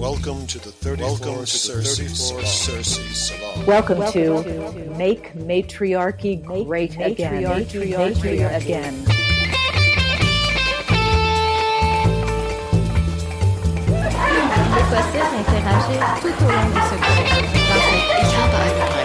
[0.00, 3.66] Welcome to the 34 Welcome to Cersei, 34 Cersei Salon.
[3.66, 7.42] Welcome, Welcome to, to Make Matriarchy Great Make Again.
[7.42, 9.04] Matriarchy, matriarchy, matriarchy again.
[14.88, 17.28] possible d'interagir tout au long de ce cours.
[18.22, 18.99] Ich habe eine Preismarke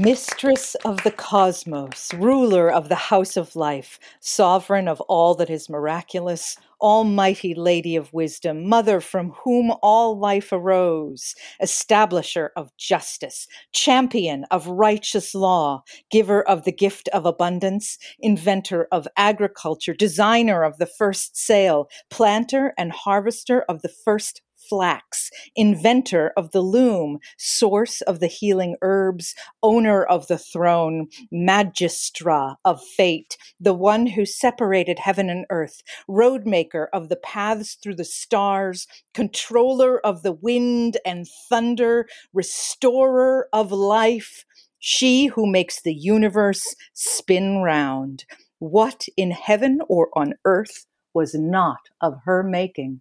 [0.00, 5.68] Mistress of the cosmos, ruler of the house of life, sovereign of all that is
[5.68, 14.46] miraculous, almighty lady of wisdom, mother from whom all life arose, establisher of justice, champion
[14.50, 20.86] of righteous law, giver of the gift of abundance, inventor of agriculture, designer of the
[20.86, 28.20] first sail, planter and harvester of the first flax, inventor of the loom, source of
[28.20, 29.34] the healing herbs,
[29.64, 36.88] owner of the throne, magistra of fate, the one who separated heaven and earth, roadmaker
[36.92, 44.44] of the paths through the stars, controller of the wind and thunder, restorer of life,
[44.78, 48.24] she who makes the universe spin round.
[48.60, 53.00] What in heaven or on earth was not of her making?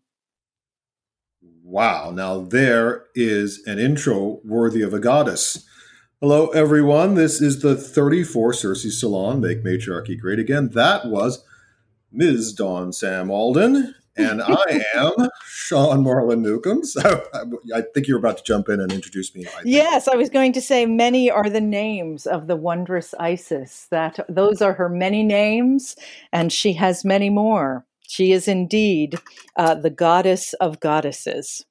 [1.69, 2.09] Wow.
[2.09, 5.67] Now there is an intro worthy of a goddess.
[6.19, 7.13] Hello, everyone.
[7.13, 10.69] This is the 34 Cersei Salon, Make Matriarchy Great Again.
[10.69, 11.43] That was
[12.11, 12.53] Ms.
[12.53, 16.83] Dawn Sam Alden, and I am Sean Marlin Newcomb.
[16.83, 17.23] So
[17.75, 19.45] I think you're about to jump in and introduce me.
[19.45, 23.85] I yes, I was going to say many are the names of the wondrous Isis.
[23.91, 25.95] That those are her many names,
[26.33, 27.85] and she has many more.
[28.09, 29.19] She is indeed
[29.55, 31.63] uh, the goddess of goddesses.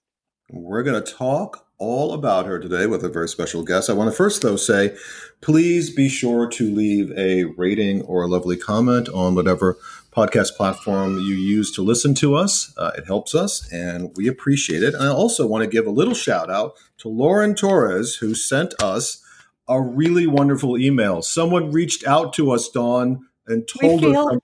[0.48, 3.91] We're going to talk all about her today with a very special guest.
[3.91, 4.97] I want to first, though, say
[5.41, 9.78] please be sure to leave a rating or a lovely comment on whatever
[10.12, 12.72] podcast platform you use to listen to us.
[12.76, 14.94] Uh, it helps us and we appreciate it.
[14.94, 18.81] And I also want to give a little shout out to Lauren Torres, who sent
[18.81, 19.25] us
[19.66, 21.20] a really wonderful email.
[21.20, 24.41] Someone reached out to us, Dawn, and told feel, us something.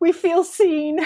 [0.00, 1.00] We feel seen.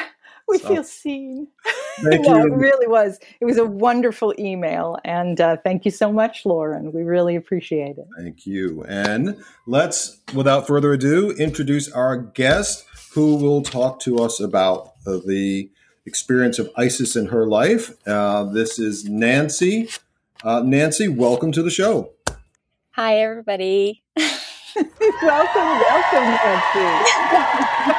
[0.48, 1.48] We so, feel seen.
[2.02, 3.18] no, it really was.
[3.40, 4.98] It was a wonderful email.
[5.04, 6.92] And uh, thank you so much, Lauren.
[6.92, 8.06] We really appreciate it.
[8.16, 8.84] Thank you.
[8.88, 15.18] And let's, without further ado, introduce our guest who will talk to us about uh,
[15.26, 15.70] the
[16.06, 17.92] experience of Isis in her life.
[18.06, 19.88] Uh, this is Nancy.
[20.42, 22.12] Uh, Nancy, welcome to the show.
[22.92, 24.02] Hi, everybody.
[25.22, 27.94] welcome, welcome, Nancy.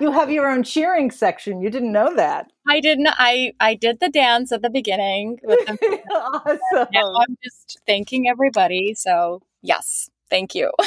[0.00, 1.60] You have your own cheering section.
[1.60, 2.50] You didn't know that.
[2.66, 3.08] I didn't.
[3.10, 5.38] I I did the dance at the beginning.
[5.42, 6.88] With the, awesome.
[6.92, 8.94] Now I'm just thanking everybody.
[8.94, 10.72] So yes, thank you.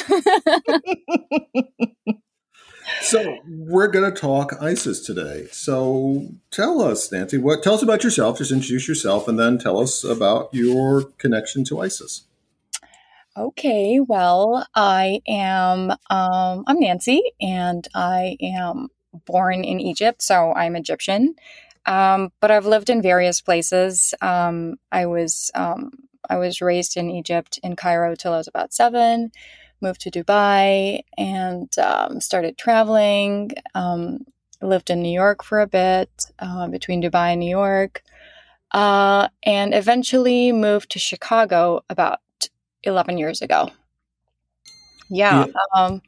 [3.00, 5.46] so we're going to talk ISIS today.
[5.52, 8.38] So tell us, Nancy, what tell us about yourself.
[8.38, 12.24] Just introduce yourself, and then tell us about your connection to ISIS.
[13.36, 18.88] Okay, well, I am um, I'm Nancy, and I am
[19.26, 21.34] born in Egypt, so I'm Egyptian.
[21.86, 24.14] Um, but I've lived in various places.
[24.20, 25.90] Um, I was um,
[26.30, 29.30] I was raised in Egypt in Cairo till I was about seven.
[29.80, 33.50] Moved to Dubai and um, started traveling.
[33.74, 34.24] Um,
[34.62, 36.08] lived in New York for a bit,
[36.38, 38.02] uh, between Dubai and New York,
[38.70, 42.20] uh, and eventually moved to Chicago about
[42.82, 43.70] eleven years ago.
[45.10, 45.46] Yeah.
[45.46, 45.52] yeah.
[45.76, 46.00] Um,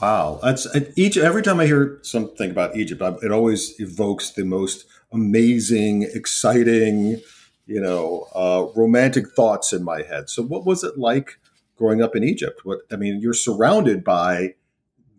[0.00, 1.16] Wow, that's each.
[1.16, 7.22] Every time I hear something about Egypt, it always evokes the most amazing, exciting,
[7.66, 10.28] you know, uh, romantic thoughts in my head.
[10.28, 11.38] So, what was it like
[11.76, 12.60] growing up in Egypt?
[12.64, 14.54] What I mean, you're surrounded by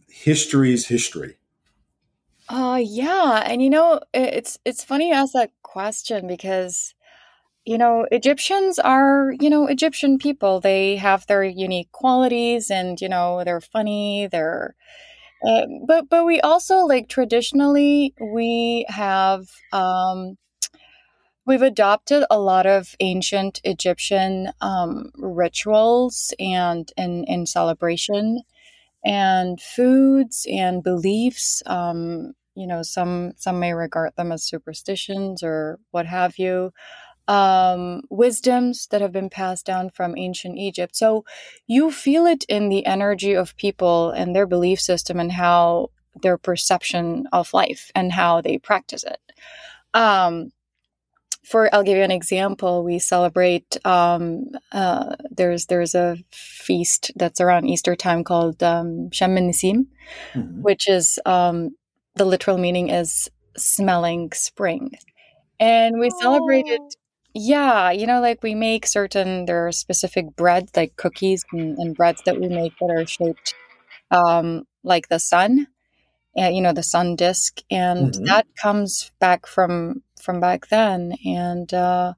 [0.08, 1.38] history's history.
[2.50, 6.94] Uh yeah, and you know, it's it's funny you ask that question because
[7.68, 10.62] you know, Egyptians are, you know, Egyptian people.
[10.62, 14.76] They have their unique qualities and, you know, they're funny, they're
[15.48, 20.38] uh, but but we also like traditionally we have um
[21.46, 28.42] we've adopted a lot of ancient Egyptian um, rituals and in in celebration
[29.06, 31.64] and foods and beliefs.
[31.66, 36.72] Um, you know, some some may regard them as superstitions or what have you
[37.28, 40.96] um, wisdoms that have been passed down from ancient Egypt.
[40.96, 41.26] So
[41.68, 45.90] you feel it in the energy of people and their belief system and how
[46.22, 49.20] their perception of life and how they practice it.
[49.94, 50.52] Um,
[51.44, 52.84] for I'll give you an example.
[52.84, 53.78] We celebrate.
[53.86, 59.88] Um, uh, there's there's a feast that's around Easter time called um, Sham Nisim,
[60.36, 60.62] Mhm.
[60.62, 61.76] which is um,
[62.16, 64.92] the literal meaning is smelling spring,
[65.60, 66.82] and we celebrate it.
[67.40, 71.96] Yeah, you know, like we make certain there are specific bread, like cookies and, and
[71.96, 73.56] breads that we make that are shaped
[74.12, 75.68] um, like the sun,
[76.38, 78.26] and you know the sun disk, and Mhm.
[78.28, 82.14] that comes back from from back then, and uh,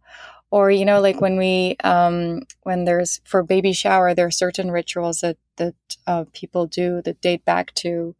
[0.51, 4.71] or you know like when we um, when there's for baby shower, there are certain
[4.71, 5.75] rituals that that
[6.07, 8.15] uh, people do that date back to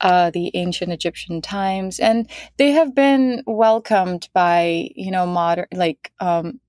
[0.00, 2.28] uh, the ancient Egyptian times, and
[2.58, 6.60] they have been welcomed by you know modern like um,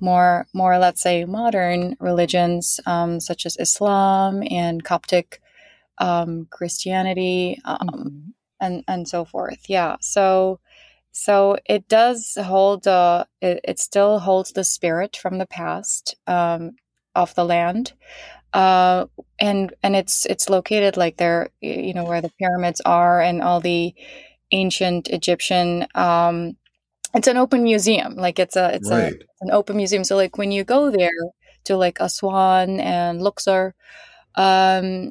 [0.00, 5.40] more more let's say modern religions um, such as Islam and Coptic
[5.98, 8.34] um, Christianity um, Mhm.
[8.60, 9.68] and and so forth.
[9.68, 10.60] Yeah, so
[11.12, 16.72] so it does hold uh, it, it still holds the spirit from the past um,
[17.14, 17.92] of the land.
[18.52, 19.06] Uh,
[19.38, 23.60] and and it's it's located like there you know where the pyramids are and all
[23.60, 23.94] the
[24.50, 26.56] ancient Egyptian um,
[27.14, 29.22] it's an open museum like it's a it's a right.
[29.40, 30.04] an open museum.
[30.04, 31.10] So like when you go there
[31.64, 33.74] to like Aswan and Luxor,
[34.34, 35.10] um,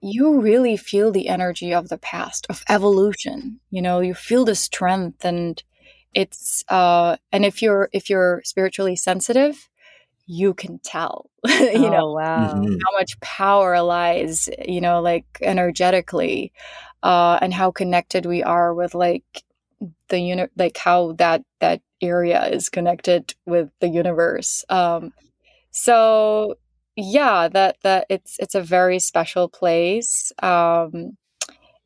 [0.00, 3.60] you really feel the energy of the past, of evolution.
[3.70, 5.62] You know, you feel the strength and
[6.14, 9.68] it's uh and if you're if you're spiritually sensitive,
[10.26, 12.36] you can tell, you know, oh, wow.
[12.64, 12.78] Mhm.
[12.84, 16.52] how much power lies, you know, like energetically,
[17.02, 19.24] uh, and how connected we are with like
[20.08, 24.64] the uni- like how that that area is connected with the universe.
[24.68, 25.12] Um,
[25.70, 26.56] so
[26.96, 31.16] yeah, that that it's it's a very special place, um,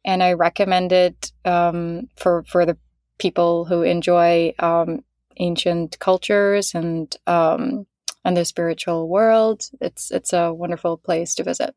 [0.04, 2.76] and I recommend it um, for for the
[3.18, 5.04] people who enjoy um,
[5.38, 7.86] ancient cultures and um,
[8.24, 9.70] and the spiritual world.
[9.80, 11.74] It's it's a wonderful place to visit.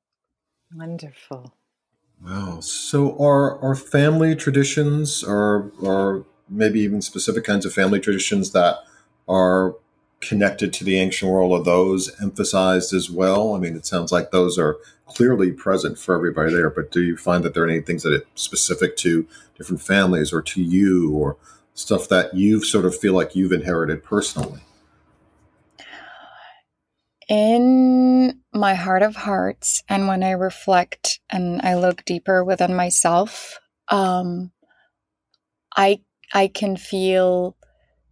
[0.74, 1.54] Wonderful.
[2.24, 2.60] Wow.
[2.62, 8.78] So are are family traditions or or maybe even specific kinds of family traditions that
[9.28, 9.76] are
[10.20, 13.54] connected to the ancient world are those emphasized as well?
[13.56, 17.18] I mean, it sounds like those are clearly present for everybody there, but do you
[17.18, 21.12] find that there are any things that are specific to different families or to you
[21.12, 21.36] or
[21.74, 24.62] stuff that you sort of feel like you've inherited personally?
[27.34, 33.60] In my heart of hearts, and when I reflect and I look deeper within myself,
[33.88, 34.52] um,
[35.76, 36.02] I
[36.32, 37.58] I can feel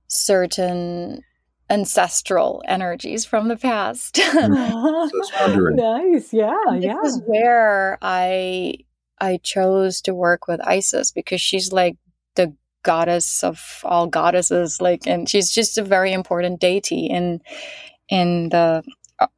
[0.08, 1.22] certain
[1.70, 4.16] ancestral energies from the past.
[4.16, 5.76] just wondering.
[5.76, 6.34] nice.
[6.34, 6.58] Yeah.
[6.70, 6.98] And Yeah.
[7.04, 8.74] This is where I
[9.20, 11.98] I chose to work with Isis because she's like
[12.34, 17.40] the goddess of all goddesses, like, and she's just a very important deity in
[18.10, 18.84] in the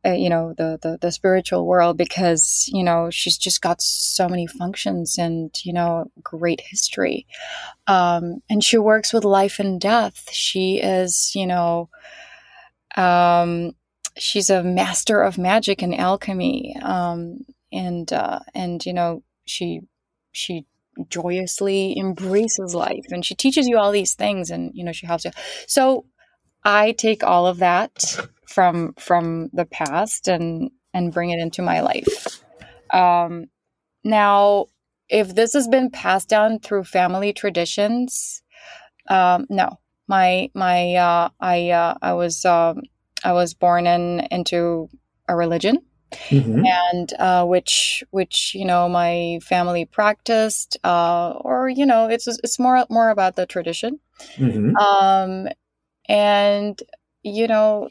[0.06, 4.27] uh, you know the, the the spiritual world because you know she's just got so
[4.30, 7.25] many functions and you know great history.
[7.88, 10.30] Um and she works with life and death.
[10.31, 11.89] She is you know
[12.95, 13.71] um
[14.18, 16.75] she's a master of magic and alchemy.
[16.81, 19.81] Um and uh and you know she
[20.31, 20.65] she
[21.09, 25.25] joyously embraces life and she teaches you all these things and you know she helps
[25.25, 25.31] you.
[25.68, 26.06] So
[26.65, 28.18] i take all of that
[28.48, 32.42] from from the past and and bring it into my life
[32.94, 33.45] um
[34.04, 34.66] now
[35.09, 38.44] if this has been passed down through family traditions
[39.09, 42.81] um no my my uh i uh i was um
[43.23, 44.90] i was born in into
[45.28, 45.78] a religion
[46.31, 46.62] Mhm.
[46.92, 52.59] and uh, which which you know my family practiced uh, or you know it's it's
[52.59, 54.00] more more about the tradition
[54.38, 54.76] Mhm.
[54.80, 55.47] um,
[56.07, 56.81] and
[57.23, 57.89] you know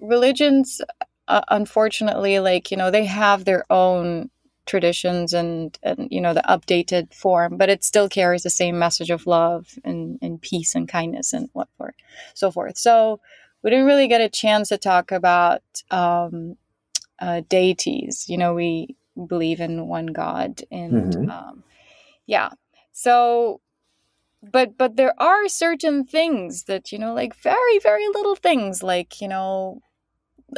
[0.00, 0.80] religions
[1.28, 4.30] uh, unfortunately like you know they have their own
[4.66, 9.10] traditions and and you know the updated form but it still carries the same message
[9.10, 11.94] of love and, and peace and kindness and what for
[12.34, 12.76] so forth.
[12.76, 13.20] So
[13.62, 16.56] we didn't really get a chance to talk about um,
[17.20, 18.26] uh, deities.
[18.28, 18.96] You know we
[19.28, 21.30] believe in one god and Mhm.
[21.30, 21.64] um,
[22.26, 22.50] yeah.
[22.92, 23.60] So
[24.42, 29.20] but but there are certain things that you know like very very little things like
[29.20, 29.80] you know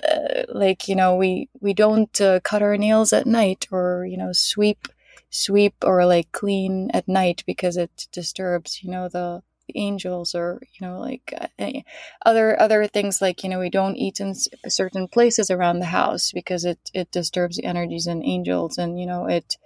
[0.08, 4.16] uh, like you know we we don't uh, cut our nails at night or you
[4.16, 4.88] know sweep
[5.30, 10.60] sweep or like clean at night because it disturbs you know the, the angels or
[10.78, 11.82] you know like uh, eh,
[12.24, 15.86] other other things like you know we don't eat in s- certain places around the
[15.86, 19.56] house because it it disturbs the energies and angels and you know it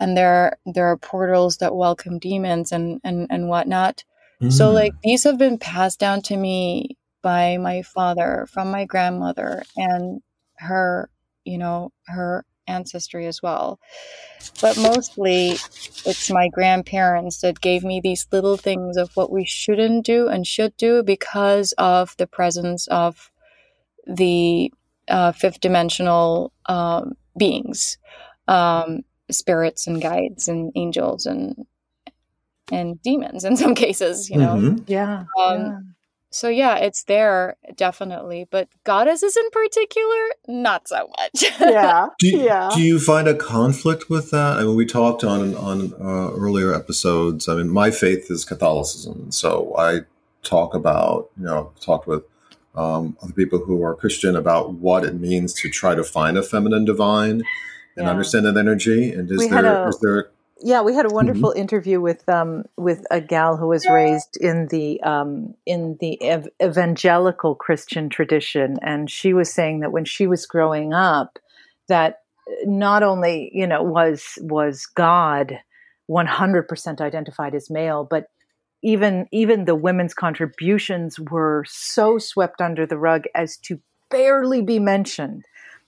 [0.00, 4.04] and there there are portals that welcome demons and and and whatnot
[4.50, 4.74] so Mm.
[4.74, 10.20] like these have been passed down to me by my father, from my grandmother, and
[10.56, 11.08] her,
[11.44, 13.80] you know, her ancestry as well.
[14.60, 15.58] But mostly,
[16.04, 20.46] it's my grandparents that gave me these little things of what we shouldn't do and
[20.46, 23.30] should do because of the presence of
[24.06, 24.70] the
[25.08, 27.96] uh, fifth dimensional um, beings,
[28.48, 29.02] um,
[29.34, 31.66] spirits and guides and angels and
[32.72, 34.56] and demons in some cases, you know.
[34.56, 34.84] Mhm.
[34.86, 35.24] Yeah.
[35.38, 35.78] Um, yeah.
[36.30, 41.44] So yeah, it's there definitely, but goddesses in particular, not so much.
[41.60, 42.08] Yeah.
[42.18, 42.70] Do you, yeah.
[42.74, 44.58] do you find a conflict with that?
[44.58, 47.48] I mean, we talked on on uh, earlier episodes.
[47.48, 50.00] I mean, my faith is Catholicism, so I
[50.42, 52.24] talk about you know talked with
[52.74, 56.42] um, other people who are Christian about what it means to try to find a
[56.42, 57.44] feminine divine
[57.96, 58.10] and Yeah.
[58.10, 59.12] understand that energy.
[59.12, 60.30] And is We there a- is there
[60.62, 64.68] Yeah, we had a wonderful interview with um, with a gal who was raised in
[64.68, 70.26] the um, in the ev- evangelical Christian tradition, and she was saying that when she
[70.26, 71.38] was growing up,
[71.88, 72.20] that
[72.64, 75.58] not only you know was was God
[76.06, 78.28] one hundred percent identified as male, but
[78.82, 84.78] even even the women's contributions were so swept under the rug as to barely be
[84.78, 85.44] mentioned.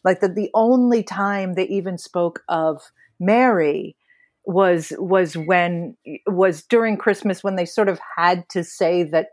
[0.07, 2.81] Like that, the only time they even spoke of
[3.19, 3.97] Mary
[4.45, 5.97] was was when
[6.29, 9.31] was during Christmas when they sort of had to say that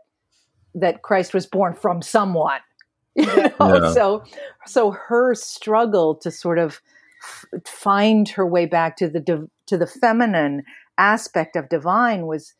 [0.74, 2.60] that Christ was born from someone.
[3.16, 3.54] You know?
[3.60, 3.92] Yeah.
[3.92, 4.24] So
[4.66, 6.80] so her struggle to sort of
[7.22, 10.64] f- find her way back to the div- to the feminine
[10.98, 12.52] aspect of divine was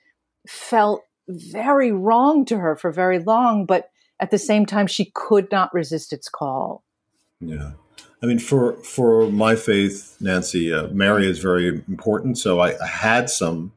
[0.46, 3.90] felt very wrong to her for very long, but
[4.20, 6.84] at the same time she could not resist its call.
[7.40, 7.72] Yeah.
[8.24, 12.38] I mean, for for my faith, Nancy, uh, Mary is very important.
[12.38, 13.72] So I, I had some,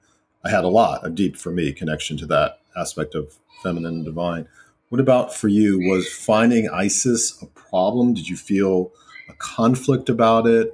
[0.46, 4.06] I had a lot, a deep for me connection to that aspect of feminine and
[4.06, 4.48] divine.
[4.88, 5.80] What about for you?
[5.90, 8.14] Was finding Isis a problem?
[8.14, 8.94] Did you feel
[9.28, 10.74] a conflict about it?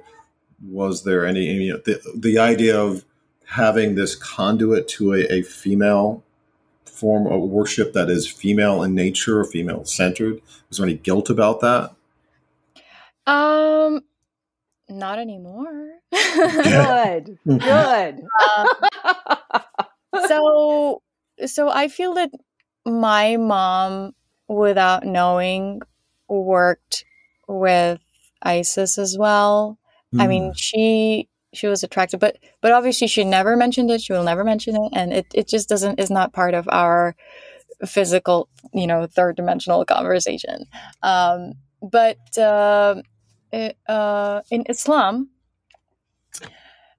[0.64, 3.04] Was there any, you know, the, the idea of
[3.46, 6.22] having this conduit to a, a female
[6.84, 10.40] form of worship that is female in nature, or female centered?
[10.68, 11.90] Was there any guilt about that?
[13.26, 14.02] Um,
[14.88, 15.90] not anymore.
[16.12, 17.38] Good.
[17.46, 18.20] Good.
[18.56, 18.66] Um,
[20.28, 21.02] so
[21.46, 22.30] so i feel that
[22.84, 24.12] my mom
[24.48, 25.80] without knowing
[26.28, 27.04] worked
[27.48, 28.00] with
[28.42, 29.78] isis as well
[30.18, 34.22] i mean she she was attracted but but obviously she never mentioned it she will
[34.22, 37.16] never mention it and it, it just doesn't is not part of our
[37.86, 40.66] physical you know third dimensional conversation
[41.02, 41.52] um
[41.82, 43.04] but uh, it,
[43.88, 45.28] uh in islam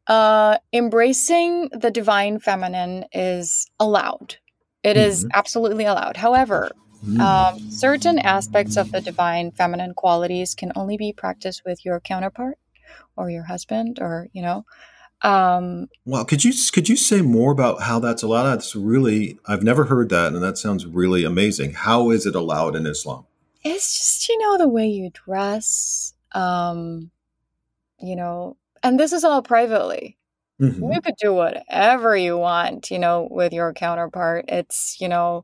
[0.08, 4.36] uh, embracing the divine feminine is allowed.
[4.84, 5.30] It is Mhm.
[5.34, 6.18] absolutely allowed.
[6.18, 6.72] However,
[7.04, 7.22] Mm.
[7.22, 12.58] um, certain aspects of the divine feminine qualities can only be practiced with your counterpart
[13.16, 14.66] or your husband, or you know.
[15.22, 18.46] Um, Wow, could you could you say more about how that's allowed?
[18.46, 21.74] That's really I've never heard that, and that sounds really amazing.
[21.74, 23.26] How is it allowed in Islam?
[23.64, 26.15] it's just you know the way you dress.
[26.36, 27.12] Um,
[28.00, 30.18] you know, and this is all privately.
[30.62, 30.94] Mhm.
[30.94, 35.44] you could do whatever you want you know with your counterpart it's you know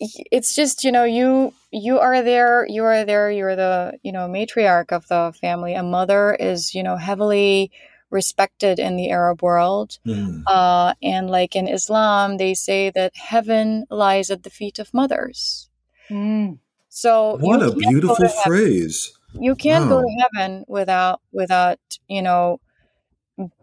[0.00, 4.26] it's just you know you you are there you are there you're the you know
[4.28, 7.70] matriarch of the family a mother is you know heavily
[8.10, 10.42] respected in the arab world Mm.
[10.48, 15.68] uh and like in islam they say that heaven lies at the feet of mothers
[16.10, 16.58] Mm.
[16.88, 19.12] so What a can't beautiful heaven- phrase!
[19.32, 22.60] You can't go to heaven without without you know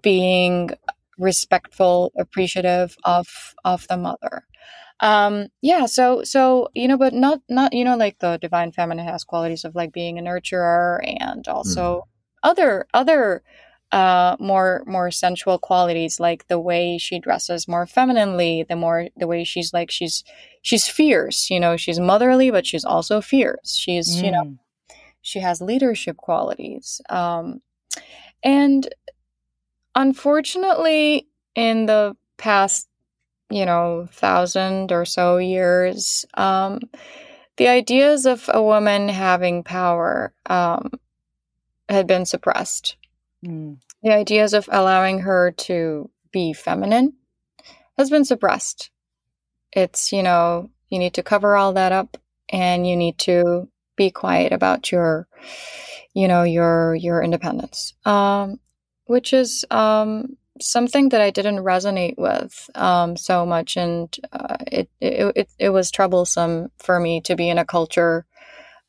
[0.01, 0.69] being
[1.17, 3.27] respectful appreciative of
[3.63, 4.45] of the mother.
[5.01, 9.07] Um yeah so so you know but not not you know like the divine feminine
[9.07, 12.07] has qualities of like being a nurturer and also
[12.43, 13.43] other other
[13.93, 19.27] uh more more sensual qualities like the way she dresses more femininely the more the
[19.27, 20.24] way she's like she's
[20.63, 23.75] she's fierce you know she's motherly but she's also fierce.
[23.77, 24.60] She's you know Mm.
[25.25, 27.62] She has leadership qualities um,
[28.44, 28.88] and
[29.96, 32.88] unfortunately in the past
[33.50, 36.79] you know thousand or so years um,
[37.58, 40.91] the ideas of a woman having power um,
[41.89, 42.98] had been suppressed
[43.46, 43.77] Mm.
[44.01, 47.13] the ideas of allowing her to be feminine
[47.98, 48.89] has been suppressed
[49.72, 52.17] it's you know you need to cover all that up
[52.50, 55.27] and you need to be quiet about your
[56.13, 58.59] you know your your independence um
[59.05, 64.89] which is um something that I didn't resonate with um, so much, and uh, it,
[65.01, 68.25] it, it it was troublesome for me to be in a culture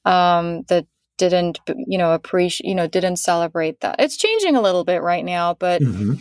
[0.04, 0.86] um, that
[1.18, 3.96] didn't you know appreciate you know didn't celebrate that.
[3.98, 6.14] It's changing a little bit right now, but hmm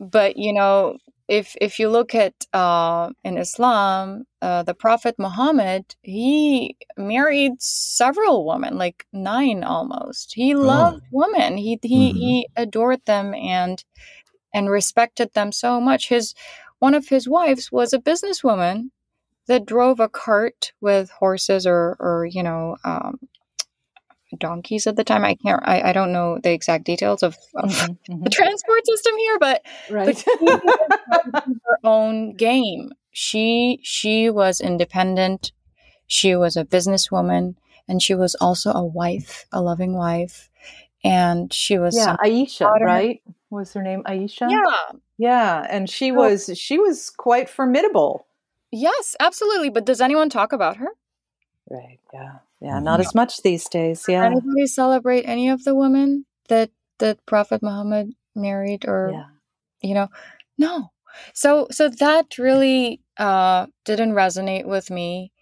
[0.00, 5.96] but you know if if you look at uh, in Islam, uh, the Prophet Muhammad
[6.02, 10.34] he married several women, like nine almost.
[10.34, 11.56] He loved women.
[11.56, 12.16] He he Mhm.
[12.16, 13.84] he adored them and
[14.54, 16.08] and respected them so much.
[16.08, 16.34] His
[16.78, 18.90] one of his wives was a businesswoman
[19.48, 23.18] that drove a cart with horses or or you know um,
[24.38, 25.24] donkeys at the time.
[25.24, 25.60] I can't.
[25.64, 28.32] I, I don't know the exact details of, of Mhm, the mhm.
[28.32, 30.16] transport system here, but Right.
[30.18, 30.46] she
[31.32, 32.92] her own game.
[33.12, 35.52] She she was independent.
[36.06, 37.54] She was a businesswoman,
[37.88, 40.50] and she was also a wife, a loving wife,
[41.02, 43.22] and she was yeah, Aisha, daughter- right?
[43.50, 44.50] Was her name Aisha?
[44.50, 48.26] yeah, Yeah, and she So- was she was quite formidable.
[48.72, 49.70] yes, absolutely.
[49.70, 50.88] But does anyone talk about her?
[51.70, 52.00] Right.
[52.12, 52.38] Yeah.
[52.64, 52.80] Yeah.
[52.80, 54.04] Not as much these days.
[54.08, 54.24] Yeah.
[54.24, 59.24] Anybody celebrate any of the women that that Prophet Muhammad married, or Yeah.
[59.82, 60.08] you know
[60.58, 60.90] no
[61.32, 65.32] so so that really uh didn't resonate with me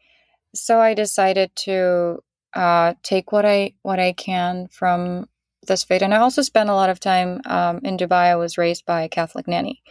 [0.55, 2.19] so i decided to
[2.55, 5.26] uh take what i what i can from
[5.67, 8.59] this faith and i also spent a lot of time um, in dubai i was
[8.59, 9.83] raised by a catholic nanny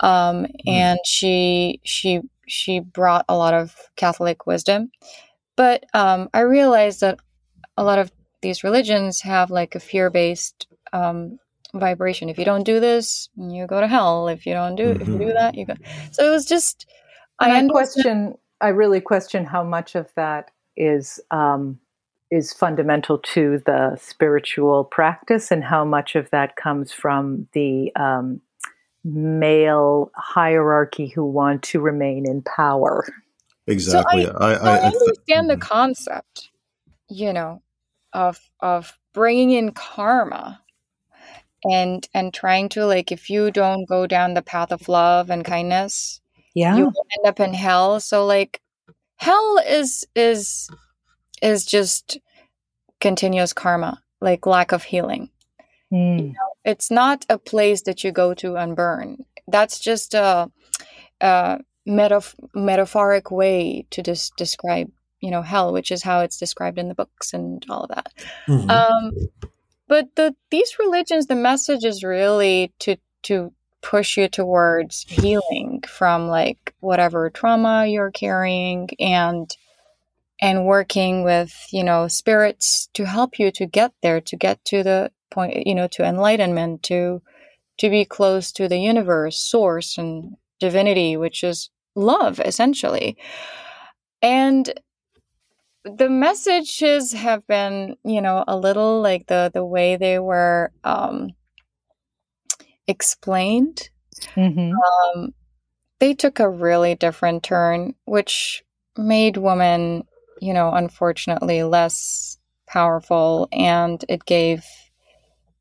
[0.00, 4.90] um and she she she brought a lot of catholic wisdom
[5.56, 7.18] but um i realized that
[7.76, 8.10] a lot of
[8.42, 11.38] these religions have like a fear-based um
[11.74, 12.28] vibration.
[12.30, 14.28] If you don't do this, you go to hell.
[14.28, 15.34] If you don't do, if you do Mhm.
[15.34, 15.74] that, you go.
[16.12, 16.86] So it was just.
[17.40, 18.34] And I understand- question.
[18.62, 21.78] I really question how much of that is um,
[22.30, 28.40] is fundamental to the spiritual practice, and how much of that comes from the um,
[29.04, 33.04] male hierarchy who want to remain in power.
[33.66, 34.26] Exactly.
[34.26, 35.60] I, So I, I I th- understand the Mhm.
[35.60, 36.50] concept,
[37.08, 37.62] you know,
[38.12, 40.62] of of bringing in karma,
[41.64, 45.44] and and trying to like if you don't go down the path of love and
[45.44, 46.20] kindness,
[46.54, 46.76] Yeah.
[46.76, 48.00] you will end up in hell.
[48.00, 48.60] So like,
[49.16, 50.70] hell is is
[51.42, 52.18] is just
[53.00, 55.30] continuous karma, like lack of healing.
[55.92, 56.34] Mm.
[56.64, 59.24] it's not a place that you go to and burn.
[59.46, 60.50] That's just a,
[61.20, 66.78] a metaf- metaphoric way to des- describe, you know, hell, which is how it's described
[66.78, 68.12] in the books and all of that.
[68.48, 68.70] Mhm.
[68.70, 69.12] Um,
[69.88, 76.26] but the these religions, the message is really to to push you towards healing from
[76.26, 79.56] like whatever trauma you're carrying and
[80.40, 84.82] and working with you know spirits to help you to get there to get to
[84.82, 87.22] the point you know to enlightenment to
[87.78, 93.16] to be close to the universe source and divinity which is love essentially.
[94.22, 94.72] And
[95.84, 101.30] the messages have been you know a little like the the way they were um
[102.86, 103.90] explained.
[104.36, 104.72] Mhm.
[105.14, 105.34] um,
[106.00, 108.64] they took a really different turn, which
[108.96, 110.04] made women,
[110.40, 114.64] you know, unfortunately less powerful, and it gave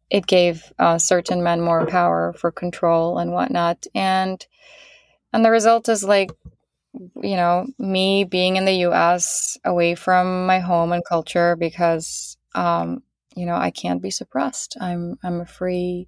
[0.09, 4.45] it gave uh, certain men more power for control and whatnot, and
[5.35, 6.31] and the result is like,
[6.93, 9.57] you know, me being in the U.S.
[9.65, 13.03] away from my home and culture because, um,
[13.35, 14.77] you know, I can't be suppressed.
[14.79, 16.07] I'm I'm a free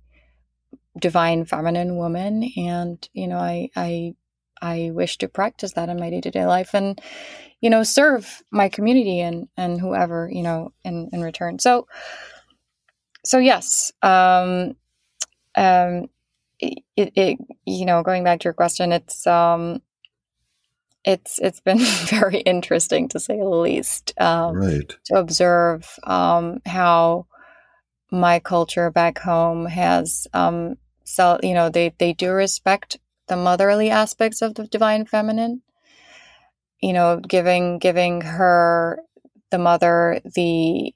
[0.98, 4.16] divine feminine woman and you know i i
[4.64, 7.00] i wish to practice that in my day-to-day life and
[7.62, 11.86] you know serve my community and and whoever you know in in return so
[13.24, 14.74] so yes um
[15.56, 16.08] um
[16.60, 19.82] it, it you know going back to your question it's um
[21.06, 24.98] it's it's been very interesting to say the least um right.
[25.06, 27.26] to observe um, how
[28.12, 33.90] my culture back home has um, so you know they they do respect the motherly
[33.90, 35.62] aspects of the divine feminine
[36.82, 39.00] you know giving giving her
[39.52, 40.94] the mother the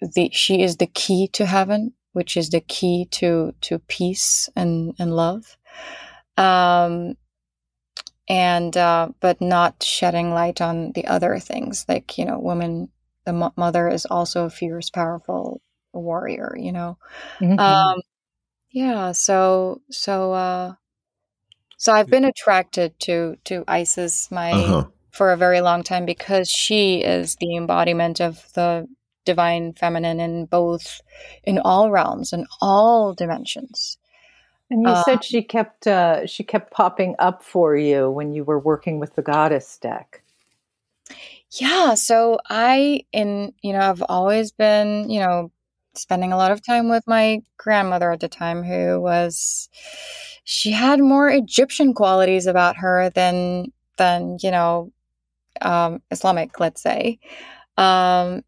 [0.00, 4.94] the she is the key to heaven which is the key to to peace and
[5.00, 5.56] and love
[6.38, 7.16] um
[8.28, 12.88] and uh but not shedding light on the other things like you know woman
[13.24, 15.60] the mo- mother is also a fierce powerful
[15.92, 16.98] warrior you know
[17.40, 17.58] Mhm.
[17.58, 18.00] um
[18.72, 20.74] yeah so so uh
[21.76, 24.84] so i've been attracted to to isis my Uh-huh.
[25.10, 28.86] for a very long time because she is the embodiment of the
[29.28, 31.00] divine feminine in both
[31.44, 33.98] in all realms in all dimensions
[34.70, 38.44] And you Uh, said she kept uh, she kept popping up for you when you
[38.44, 40.22] were working with the goddess deck.
[41.52, 45.50] Yeah, so I in you know I've always been you know
[45.94, 49.68] spending a lot of time with my grandmother at the time who was
[50.44, 54.92] she had more Egyptian qualities about her than than you know
[55.62, 57.18] um, Islamic let's say
[57.78, 58.42] um,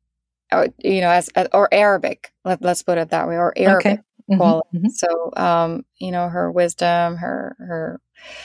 [0.52, 4.00] or, you know as, as or Arabic let, let's put it that way or Arabic
[4.00, 4.02] Okay.
[4.30, 4.68] Mhm, quality.
[4.74, 4.90] mhm.
[4.92, 8.00] So, um, you know, her wisdom, her, her.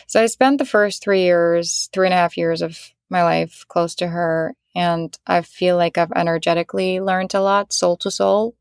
[0.07, 3.65] So I spent the first three years, three and a half years of my life
[3.67, 4.55] close to her.
[4.75, 8.55] And I feel like I've energetically learned a lot, soul to soul,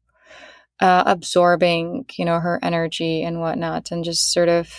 [0.81, 4.73] uh, absorbing, you know, her energy and whatnot, and just sort of,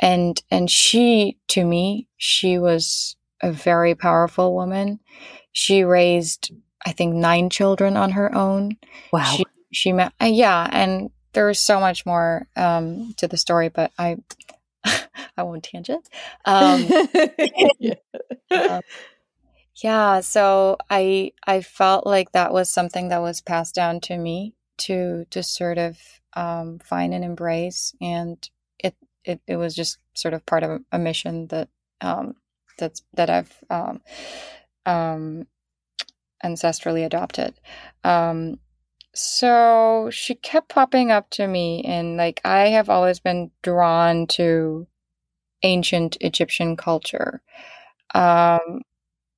[0.00, 5.00] and, and she, to me, she was a very powerful woman.
[5.52, 6.52] She raised,
[6.84, 8.76] I think, nine children on her own
[9.12, 9.24] Wow.
[9.36, 13.90] she she met uh, yeah and there's so much more um to the story but
[13.98, 14.16] i
[14.84, 16.08] i won't tangent
[16.44, 16.84] um
[17.80, 17.94] Yeah.
[18.50, 18.80] um,
[19.82, 24.54] yeah so i i felt like that was something that was passed down to me
[24.78, 25.98] to to sort of
[26.34, 28.94] um find and embrace and it
[29.24, 31.68] it, it was just sort of part of a, a mission that
[32.00, 32.36] um
[32.78, 34.00] that's that i've um
[34.86, 35.46] um
[36.44, 37.54] ancestrally adopted.
[38.04, 38.60] Um
[39.14, 44.86] so she kept popping up to me and like i have always been drawn to
[45.64, 47.42] ancient egyptian culture.
[48.14, 48.82] Um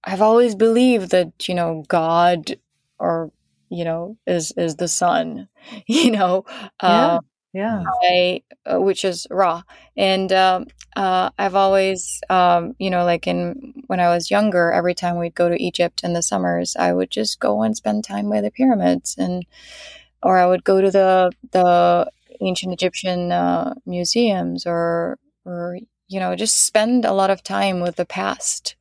[0.04, 2.56] i've always believed that you know god
[2.98, 3.30] or
[3.70, 5.48] you know is is the sun
[5.86, 6.44] you know?
[6.82, 7.14] Yeah.
[7.16, 7.20] um
[7.56, 7.82] yeah.
[8.02, 9.62] I, uh, which is Ra
[9.96, 14.94] and um, uh, i've always um, you know like in when i was younger every
[14.94, 18.28] time we'd go to egypt in the summers i would just go and spend time
[18.28, 19.46] by the pyramids and
[20.22, 26.36] or i would go to the the ancient egyptian uh, museums or or you know
[26.36, 28.76] just spend a lot of time with the past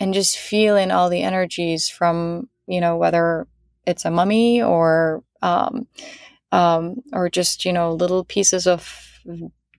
[0.00, 3.46] and just feel in all the energies from you know whether
[3.86, 5.86] it's a mummy or um,
[6.54, 9.20] um, or just you know little pieces of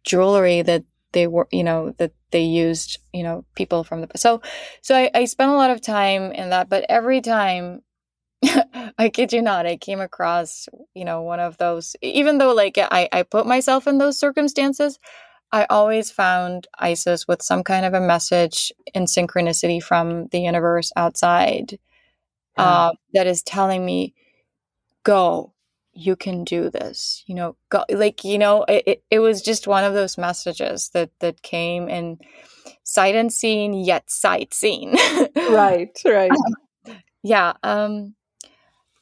[0.03, 0.83] jewelry that
[1.13, 4.41] they were you know that they used you know people from the so
[4.81, 7.81] so I, I spent a lot of time in that but every time
[8.97, 12.77] I kid you not I came across you know one of those even though like
[12.77, 14.99] I, I put myself in those circumstances
[15.53, 20.91] I always found Isis with some kind of a message in synchronicity from the universe
[20.97, 21.79] outside
[22.57, 24.13] uh, that is telling me
[25.03, 25.54] go
[25.95, 29.85] you can do this you know go like you know it, it, was just one
[29.85, 32.19] of those messages that that came in
[32.83, 34.95] sight unseen yet sight seen
[35.49, 35.97] right.
[36.05, 36.31] Right.
[37.23, 38.13] yeah um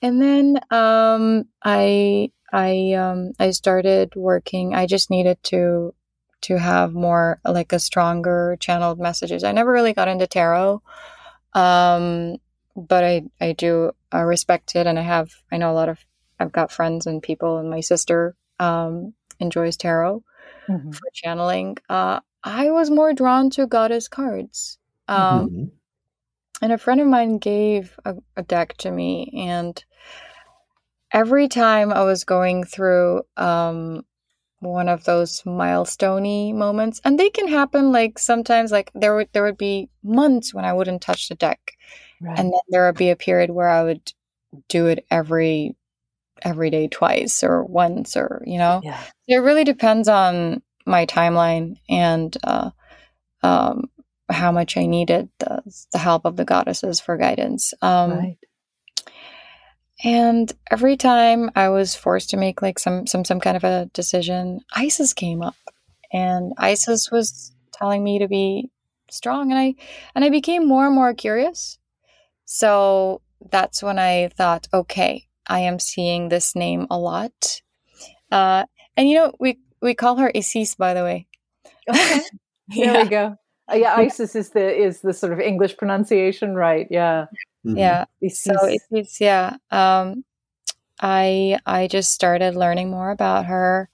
[0.04, 5.96] and then um i i um i started working i just needed to
[6.42, 10.82] to have more like a stronger channeled messages i never really got into tarot
[11.56, 12.38] um
[12.76, 15.98] but i i do uh, respect it and i have i know a lot of
[16.44, 20.24] i've got friends and people and my sister um enjoys tarot
[20.70, 20.94] Mhm.
[20.94, 24.78] for channeling uh i was more drawn to goddess cards
[25.08, 25.72] um Mhm.
[26.62, 29.84] and a friend of mine gave a, a deck to me and
[31.12, 34.04] every time i was going through um
[34.60, 39.44] one of those milestoney moments and they can happen like sometimes like there would there
[39.44, 41.74] would be months when i wouldn't touch the deck
[42.22, 42.38] Right.
[42.40, 44.14] and then there would be a period where i would
[44.70, 45.76] do it every
[46.44, 49.02] every day twice or once or you know yeah.
[49.28, 52.70] it really depends on my timeline and uh,
[53.42, 53.90] um,
[54.30, 57.74] how much I needed the, the help of the goddesses for guidance.
[57.82, 58.38] Um, right.
[60.04, 63.90] And every time I was forced to make like some some some kind of a
[63.94, 65.56] decision, ISIS came up,
[66.12, 68.70] and ISIS was telling me to be
[69.10, 69.76] strong, and I
[70.14, 71.78] and I became more and more curious.
[72.44, 77.62] So that's when I thought, okay, I am seeing this name a lot,
[78.32, 81.28] uh, and you know we we call her Isis, by the way.
[81.90, 82.22] Okay.
[82.70, 83.36] There we go.
[83.72, 86.88] Uh, yeah, ISIS is the is the sort of English pronunciation, right?
[86.90, 87.26] Yeah.
[87.66, 87.78] Mhm.
[87.78, 88.06] yeah.
[88.30, 88.82] So Isis.
[88.92, 89.58] it is, yeah.
[89.70, 90.24] Um,
[91.02, 93.90] I I just started learning more about her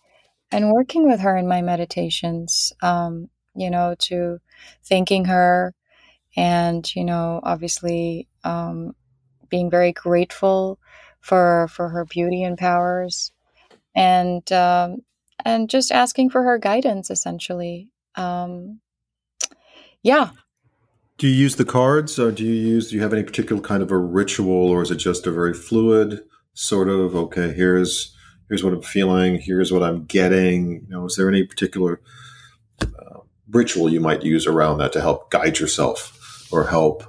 [0.52, 2.74] and working with her in my meditations.
[2.82, 4.40] Um, you know, to
[4.84, 5.74] thanking her,
[6.36, 8.96] and you know, obviously, um,
[9.50, 10.80] being very grateful
[11.22, 13.32] for for her beauty and powers,
[13.96, 15.04] and um,
[15.46, 17.90] and just asking for her guidance, essentially.
[18.16, 18.82] Um,
[20.04, 20.32] yeah,
[21.18, 22.90] Do you use the cards, or do you use?
[22.90, 25.54] Do you have any particular kind of a ritual, or is it just a very
[25.54, 26.22] fluid
[26.54, 27.16] sort of?
[27.16, 28.16] Okay, here's
[28.50, 30.86] here's what I'm feeling, here's what I'm getting.
[30.88, 32.02] You know, is there any particular
[32.82, 37.04] uh, ritual you might use around that to help guide yourself or help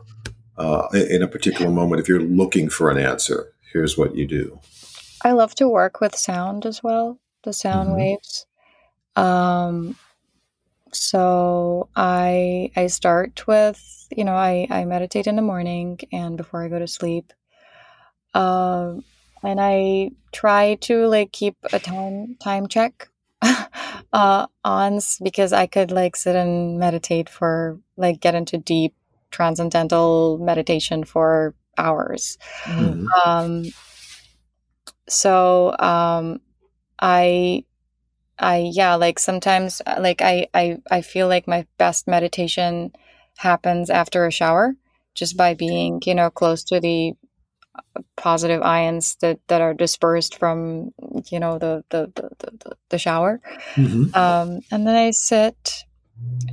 [0.59, 3.53] uh, in a particular moment if you're looking for an answer?
[3.73, 4.61] Here's what you do.
[5.25, 7.97] I love to work with sound as well, the sound Mhm.
[7.97, 8.47] waves.
[9.17, 9.97] Um,
[10.93, 16.65] so I I start with you know I I meditate in the morning and before
[16.65, 17.33] I go to sleep,
[18.35, 19.05] um,
[19.43, 23.09] and I try to like keep a time time check
[24.13, 28.95] uh, on because I could like sit and meditate for like get into deep
[29.31, 32.39] transcendental meditation for hours.
[32.65, 33.07] Mm.
[33.25, 33.65] Um,
[35.09, 36.41] so um,
[37.01, 37.65] I
[38.39, 42.93] I yeah, like sometimes uh, like I I I feel like my best meditation
[43.37, 44.75] happens after a shower
[45.15, 47.13] just by being, you know, close to the
[48.17, 50.93] positive ions that that are dispersed from,
[51.31, 53.41] you know, the the the the, the- the shower.
[53.75, 54.15] Mm-hmm.
[54.15, 55.85] Um and then I sit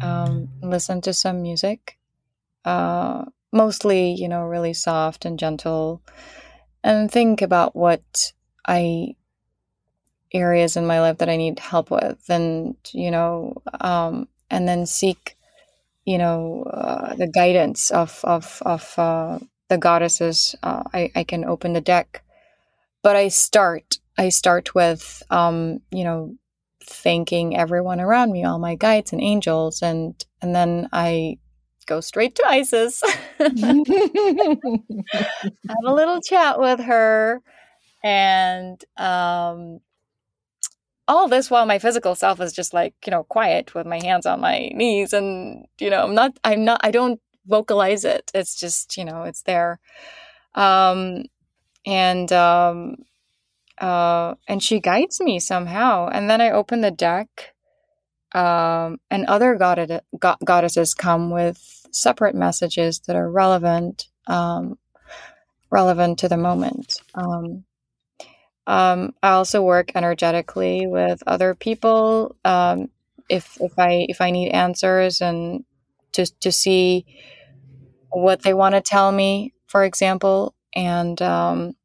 [0.02, 1.98] um listen to some music.
[2.66, 3.26] Uh
[3.58, 6.02] mostly, you know, really soft and gentle.
[6.84, 8.34] And think about what
[8.68, 9.16] I
[10.34, 14.86] areas in my life that I need help with, and you know, um, and then
[14.86, 15.38] seek,
[16.06, 19.40] you know, uh, the guidance of of of uh,
[19.70, 20.56] the goddesses.
[20.64, 22.24] Uh, I I can open the deck,
[23.04, 26.36] but I start I start with um, you know,
[26.84, 31.38] thanking everyone around me, all my guides and angels, and and then I
[31.88, 33.02] go straight to Isis.
[33.40, 33.52] have
[35.86, 37.42] a little chat with her
[38.04, 39.80] and um
[41.08, 44.26] all this while my physical self is just like you know quiet with my hands
[44.26, 48.30] on my knees and you know i'm not i'm not i don't vocalize it.
[48.34, 49.80] It's just you know it's there.
[50.56, 51.24] Um
[51.86, 52.98] and um
[53.80, 56.10] uh and she guides me somehow.
[56.10, 57.54] And then i open the deck
[58.34, 64.78] um and other goddess, go- goddesses come with separate messages that are relevant um
[65.72, 67.64] relevant to the moment um
[68.68, 72.36] um, I also work energetically with other people.
[72.44, 72.90] Um,
[73.30, 75.64] if if I if I need answers and
[76.14, 77.06] to to see
[78.10, 81.76] what they want to tell me, for example, and um,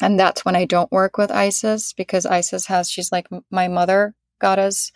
[0.00, 4.14] and that's when I don't work with Isis because Isis has she's like my mother
[4.40, 4.90] goddess,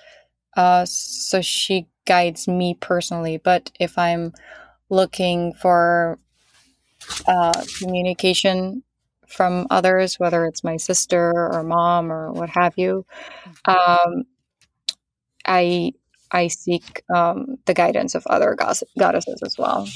[0.57, 3.39] uh, so she guides me personally.
[3.39, 4.33] But if I'm
[4.89, 6.19] looking for
[7.27, 8.83] uh, communication
[9.27, 13.07] from others, whether it's my sister or mom or what have you,
[13.65, 14.25] um,
[15.47, 15.93] I
[16.31, 19.87] I seek um, the guidance of other goddesses as well.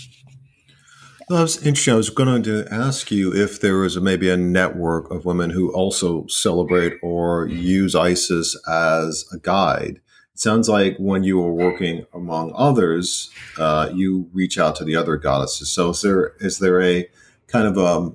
[1.28, 1.94] Well, was interesting.
[1.94, 5.72] I was going to ask you if there was maybe a network of women who
[5.72, 10.00] also celebrate or use ISIS as a guide.
[10.36, 15.16] Sounds like when you were working among others, uh, you reach out to the other
[15.16, 15.70] goddesses.
[15.70, 17.08] So is there is there a
[17.46, 18.12] kind of a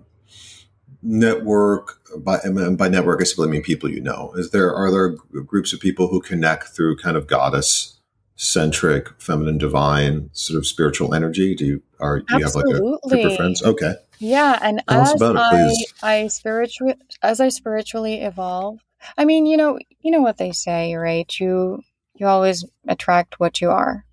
[1.01, 4.33] network by and by network I simply mean people you know.
[4.35, 5.09] Is there are there
[5.43, 7.99] groups of people who connect through kind of goddess
[8.35, 11.55] centric, feminine, divine sort of spiritual energy?
[11.55, 13.63] Do you are do you have like a group of friends?
[13.63, 13.95] Okay.
[14.19, 15.73] Yeah, and Tell as it, I.
[16.03, 18.79] I spiritually as I spiritually evolve,
[19.17, 21.27] I mean, you know, you know what they say, right?
[21.39, 21.81] You
[22.21, 24.05] you always attract what you are.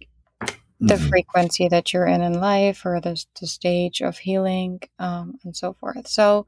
[0.80, 1.08] The Mhm.
[1.10, 5.74] frequency that you're in in life, or the the stage of healing, um, and so
[5.74, 6.08] forth.
[6.08, 6.46] So,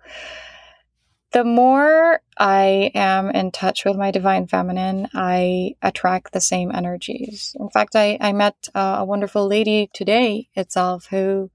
[1.32, 7.54] the more I am in touch with my divine feminine, I attract the same energies.
[7.60, 11.50] In fact, I I met uh, a wonderful lady today itself who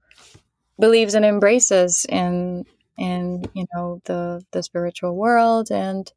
[0.78, 2.64] believes and embraces in
[2.98, 6.12] in you know the the spiritual world and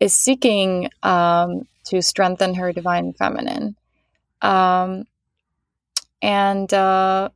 [0.00, 3.76] is seeking um, to strengthen her divine feminine.
[4.42, 5.06] Um,
[6.22, 7.30] and uh,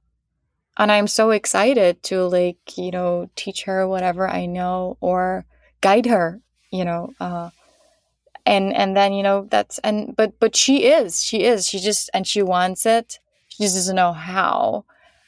[0.78, 5.44] and I'm so excited to like you know teach her whatever I know or
[5.80, 7.50] guide her you know uh,
[8.46, 12.10] and and then you know that's and but but she is she is she just
[12.14, 13.18] and she wants it.
[13.48, 14.84] She just doesn't know how.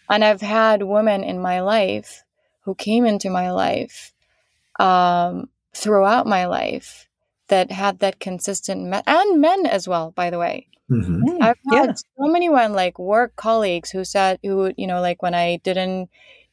[0.09, 2.25] And I've had women in my life
[2.63, 4.13] who came into my life
[4.79, 7.09] um, throughout my life
[7.53, 11.23] that had that consistent me- and men as well by the way Mhm.
[11.27, 11.81] Mm, I've yeah.
[11.83, 15.59] had so many one like work colleagues who said who you know like when I
[15.69, 16.11] didn't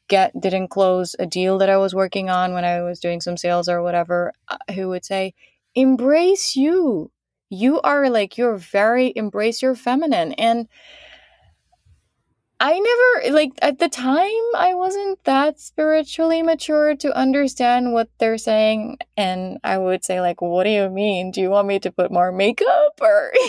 [0.08, 3.36] get didn't close a deal that I was working on when I was doing some
[3.36, 5.34] sales or whatever uh, who would say
[5.74, 7.10] embrace you
[7.50, 10.68] you are like you're very embrace your feminine and
[12.62, 18.36] I never like at the time I wasn't that spiritually mature to understand what they're
[18.36, 21.30] saying and I would say like what do you mean?
[21.30, 23.32] Do you want me to put more makeup or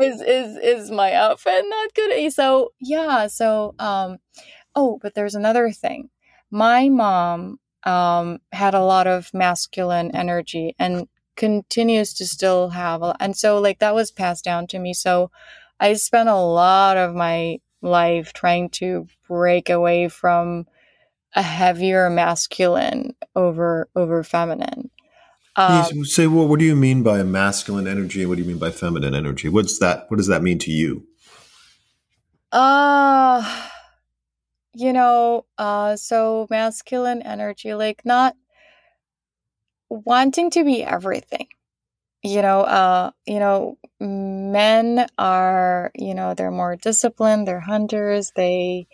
[0.00, 2.32] is is is my outfit not good?
[2.32, 4.18] So yeah, so um
[4.74, 6.10] oh, but there's another thing.
[6.50, 11.06] My mom um had a lot of masculine energy and
[11.38, 15.30] continues to still have a, and so like that was passed down to me so
[15.80, 20.66] i spent a lot of my life trying to break away from
[21.34, 24.90] a heavier masculine over over feminine.
[25.56, 28.58] Um, say well what do you mean by masculine energy and what do you mean
[28.58, 29.48] by feminine energy?
[29.48, 31.06] What's that what does that mean to you?
[32.52, 33.64] Uh
[34.74, 38.36] you know uh so masculine energy like not
[39.90, 41.48] wanting to be everything.
[42.22, 48.88] You know uh you know men are you know they're more disciplined they're hunters they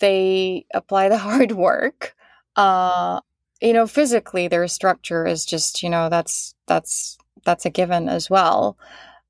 [0.00, 2.14] they apply the hard work.
[2.56, 3.20] Uh
[3.60, 8.30] you know physically their structure is just you know that's that's that's a given as
[8.30, 8.76] well.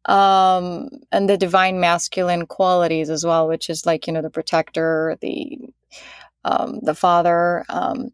[0.07, 5.17] Um and the divine masculine qualities as well which is like you know the protector
[5.23, 5.59] the
[6.45, 8.11] um the father um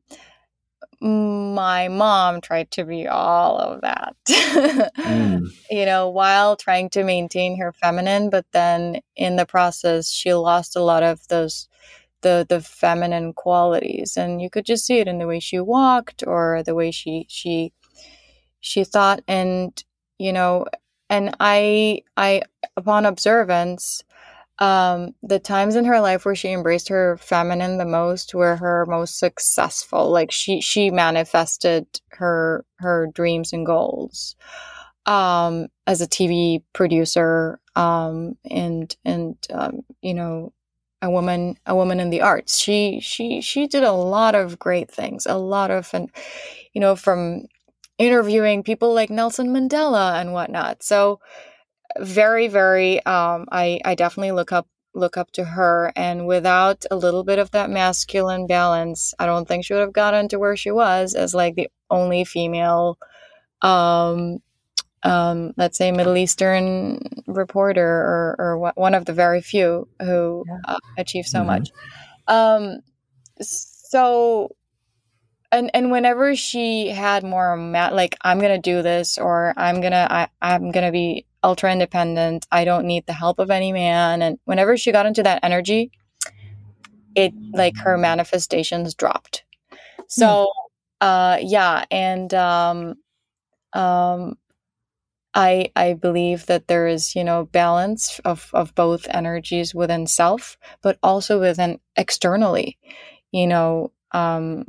[1.01, 5.49] my mom tried to be all of that, mm.
[5.71, 10.77] you know, while trying to maintain her feminine, but then in the process, she lost
[10.77, 11.69] a lot of those
[12.23, 16.23] the the feminine qualities, and you could just see it in the way she walked
[16.27, 17.73] or the way she she
[18.61, 19.83] she thought, and
[20.19, 20.67] you know,
[21.09, 22.43] and I I
[22.77, 24.05] upon observance
[24.61, 28.87] um, the times in her life where she embraced her feminine the most were her
[28.87, 30.11] most successful.
[30.11, 34.37] Like she she manifested her her dreams and goals
[35.07, 40.53] um, as a TV producer um, and and um, you know
[41.03, 42.59] a woman a woman in the arts.
[42.59, 45.27] She she she did a lot of great things.
[45.27, 46.11] A lot of and
[46.75, 47.47] you know from
[47.99, 50.83] interviewing people like Nelson Mandela and whatnot.
[50.83, 51.21] So
[51.99, 56.97] very very um, I, I definitely look up look up to her and without a
[56.97, 60.57] little bit of that masculine balance i don't think she would have gotten to where
[60.57, 62.99] she was as like the only female
[63.63, 64.39] um
[65.05, 70.59] um let's say middle eastern reporter or or one of the very few who yeah.
[70.65, 71.47] uh, achieved so mm-hmm.
[71.47, 71.71] much
[72.27, 72.81] um
[73.41, 74.49] so
[75.53, 77.57] and and whenever she had more
[77.93, 82.47] like i'm gonna do this or i'm gonna I, i'm gonna be ultra independent.
[82.51, 84.23] I don't need the help of any man.
[84.23, 85.91] And whenever she got into that energy,
[87.15, 89.45] it like her manifestations dropped.
[90.09, 90.51] So,
[91.01, 91.07] hmm.
[91.07, 91.85] uh, yeah.
[91.91, 92.95] And, um,
[93.73, 94.37] um,
[95.33, 100.59] I, I believe that there is, you know, balance of, of both energies within self,
[100.83, 102.79] but also within externally,
[103.31, 104.65] you know, um,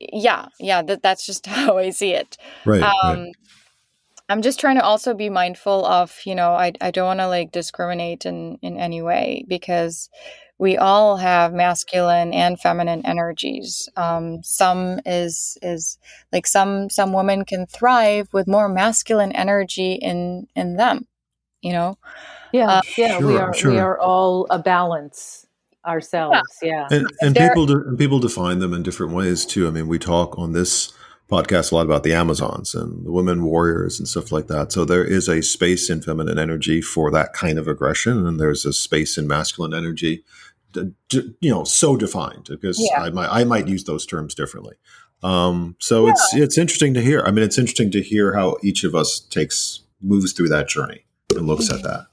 [0.00, 2.36] yeah, yeah, that, that's just how I see it.
[2.64, 2.82] Right.
[2.82, 3.32] Um, right.
[4.30, 7.26] I'm just trying to also be mindful of, you know, I, I don't want to
[7.26, 10.08] like discriminate in, in any way because
[10.56, 13.88] we all have masculine and feminine energies.
[13.96, 15.98] Um, some is is
[16.32, 21.08] like some some women can thrive with more masculine energy in in them,
[21.60, 21.98] you know.
[22.52, 23.72] Yeah, uh, yeah, sure, we are sure.
[23.72, 25.46] we are all a balance
[25.84, 26.38] ourselves.
[26.62, 26.98] Yeah, yeah.
[26.98, 29.66] and, and people de- and people define them in different ways too.
[29.66, 30.92] I mean, we talk on this
[31.30, 34.72] podcast a lot about the Amazons and the women warriors and stuff like that.
[34.72, 38.66] So there is a space in feminine energy for that kind of aggression, and there's
[38.66, 40.24] a space in masculine energy,
[40.74, 43.02] you know, so defined because yeah.
[43.02, 44.74] I might I might use those terms differently.
[45.22, 46.12] Um, so yeah.
[46.12, 47.22] it's it's interesting to hear.
[47.24, 51.04] I mean, it's interesting to hear how each of us takes moves through that journey
[51.36, 51.76] and looks mm-hmm.
[51.76, 52.06] at that.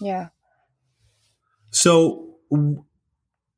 [0.00, 0.28] Yeah.
[1.70, 2.36] So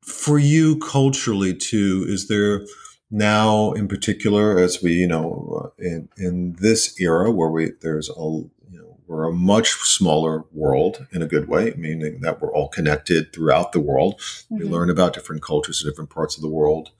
[0.03, 2.66] for you culturally too, is there
[3.12, 8.09] now in particular as we you know uh, in in this era where we there's
[8.09, 12.53] a you know we're a much smaller world in a good way meaning that we're
[12.55, 14.59] all connected throughout the world mm-hmm.
[14.59, 16.90] we learn about different cultures in different parts of the world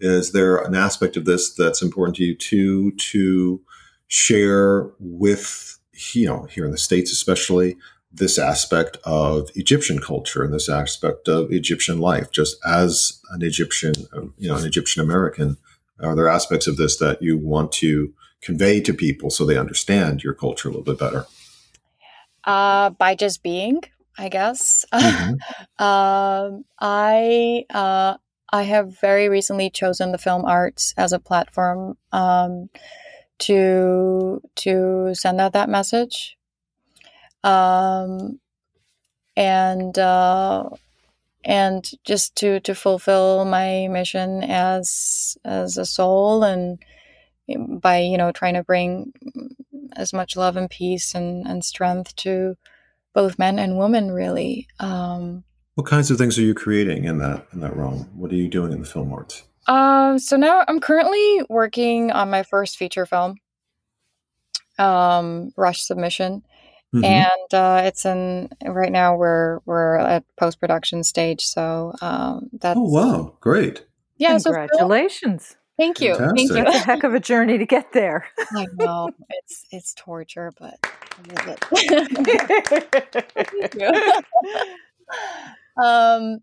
[0.00, 3.60] is there an aspect of this that's important to you too to
[4.08, 5.78] share with
[6.14, 7.76] you know here in the states especially
[8.12, 13.92] this aspect of Egyptian culture and this aspect of Egyptian life, just as an Egyptian,
[14.36, 15.56] you know, an Egyptian American.
[16.02, 20.24] Are there aspects of this that you want to convey to people so they understand
[20.24, 21.26] your culture a little bit better?
[22.44, 23.82] Uh, by just being,
[24.18, 24.84] I guess.
[24.92, 25.34] Mm-hmm.
[25.84, 28.16] um, I uh,
[28.52, 32.70] I have very recently chosen the film arts as a platform um,
[33.40, 36.36] to to send out that message
[37.44, 38.40] um,
[39.36, 40.68] and uh,
[41.44, 46.78] and just to to fulfill my mission as as a soul and
[47.80, 49.12] by you know trying to bring
[49.94, 52.56] as much love and peace and, and strength to
[53.12, 55.42] both men and women really um,
[55.74, 58.08] what kinds of things are you creating in that in that realm?
[58.14, 59.44] What are you doing in the film arts?
[59.66, 63.36] Um, so now i'm currently working on my first feature film
[64.78, 66.42] um, rush submission
[66.94, 67.04] Mm-hmm.
[67.04, 71.46] and uh, it's in right now we're we're at post production stage.
[71.46, 73.84] So um, that's oh wow, great!
[74.16, 75.50] Yeah, congratulations.
[75.50, 76.14] So Thank you.
[76.14, 76.36] Fantastic.
[76.36, 76.58] Thank you.
[76.66, 78.26] It's a heck of a journey to get there.
[78.54, 80.88] I know it's it's torture, but I
[81.32, 81.64] love it.
[83.60, 83.90] Thank you.
[85.82, 86.40] um,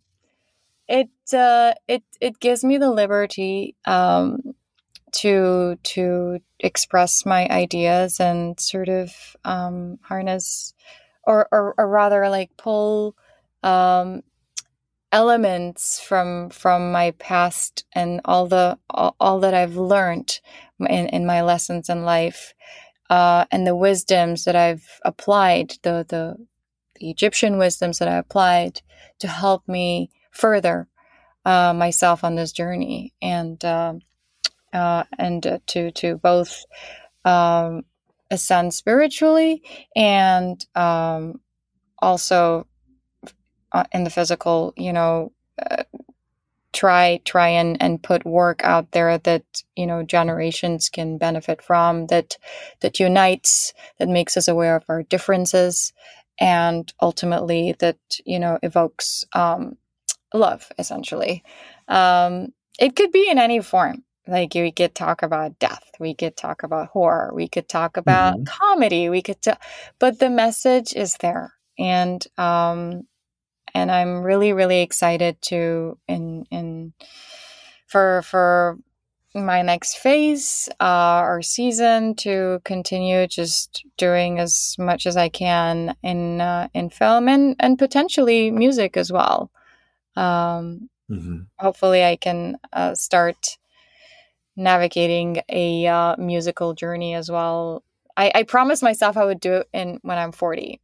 [0.88, 4.56] it uh, it it gives me the liberty um,
[5.14, 10.74] to to express my ideas and sort of um, harness
[11.24, 13.16] or, or, or rather like pull
[13.64, 14.22] um,
[15.12, 20.40] elements from from my past and all the all, all that I've learned
[20.80, 22.54] in, in my lessons in life
[23.10, 26.38] uh, and the wisdoms that I've applied the, the
[27.00, 28.82] Egyptian wisdoms that I applied
[29.20, 30.88] to help me further
[31.46, 33.14] uh, myself on this journey.
[33.22, 34.02] And um,
[34.74, 36.66] uh, and uh, to to both
[37.26, 37.84] um,
[38.32, 39.64] ascend spiritually
[39.96, 41.40] and um,
[42.00, 42.68] also
[43.72, 44.74] uh, in the physical.
[44.78, 45.84] You know, uh,
[46.74, 49.44] try try and and put work out there that
[49.76, 52.38] you know generations can benefit from that
[52.82, 55.94] that unites that makes us aware of our differences
[56.40, 59.78] and ultimately that you know evokes um,
[60.34, 61.44] love essentially
[61.88, 62.50] um,
[62.80, 66.64] it could be in any form like we could talk about death we could talk
[66.64, 68.44] about horror we could talk about mm-hmm.
[68.44, 69.38] comedy we could
[70.00, 73.04] but the message is there and um
[73.74, 76.94] and i'm really really excited to in in
[77.88, 78.78] for for
[79.36, 85.96] my next phase uh or season to continue just doing as much as i can
[86.02, 89.52] in uh, in film and and potentially music as well
[90.16, 91.42] um mm-hmm.
[91.60, 93.58] hopefully i can uh, start
[94.58, 97.84] navigating a uh, musical journey as well.
[98.18, 100.82] I, I promised myself I would do it in when I'm 40.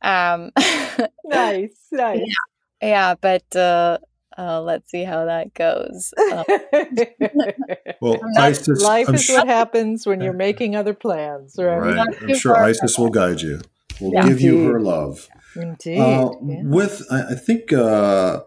[0.00, 0.50] Um,
[1.24, 2.20] nice, nice.
[2.20, 3.98] Yeah, yeah but uh,
[4.36, 6.12] uh, let's see how that goes.
[6.28, 6.44] Uh,
[8.00, 11.78] well, Isis, life I'm is what happens when you're making other plans, right?
[11.78, 12.16] right.
[12.20, 13.60] I'm sure Isis will guide you.
[14.00, 14.28] Will yeah.
[14.28, 15.28] give you her love.
[15.56, 15.98] Indeed.
[15.98, 16.62] Uh, yeah.
[16.62, 18.42] With, I, I think uh,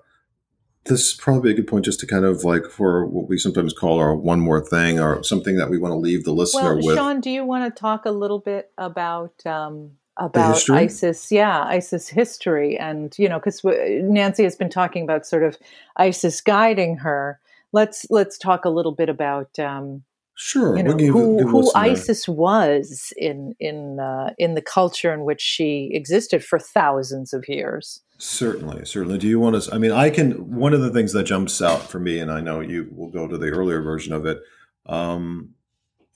[0.86, 3.74] this is probably a good point just to kind of like for what we sometimes
[3.74, 6.86] call our one more thing or something that we want to leave the listener well,
[6.86, 6.96] with.
[6.96, 11.32] Sean, do you want to talk a little bit about um, about ISIS?
[11.32, 15.58] Yeah, ISIS history, and you know, because Nancy has been talking about sort of
[15.98, 17.40] ISIS guiding her.
[17.74, 19.58] Let's let's talk a little bit about.
[19.60, 20.04] Um,
[20.44, 20.76] Sure.
[20.76, 25.40] You know, we'll who, who ISIS was in in uh, in the culture in which
[25.40, 28.02] she existed for thousands of years.
[28.24, 29.17] Certainly, certainly.
[29.17, 29.74] Do you want to?
[29.74, 30.55] I mean, I can.
[30.55, 33.28] One of the things that jumps out for me, and I know you will go
[33.28, 34.43] to the earlier version of it,
[34.86, 35.55] um,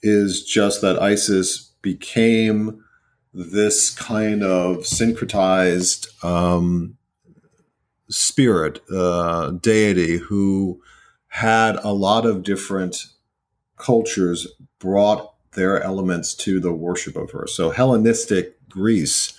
[0.02, 2.84] is just that ISIS became
[3.34, 6.96] this kind of syncretized um,
[8.08, 10.80] spirit, uh, deity who
[11.26, 13.06] had a lot of different
[13.78, 14.46] cultures
[14.78, 17.48] brought their elements to the worship of her.
[17.48, 19.36] So Hellenistic Greece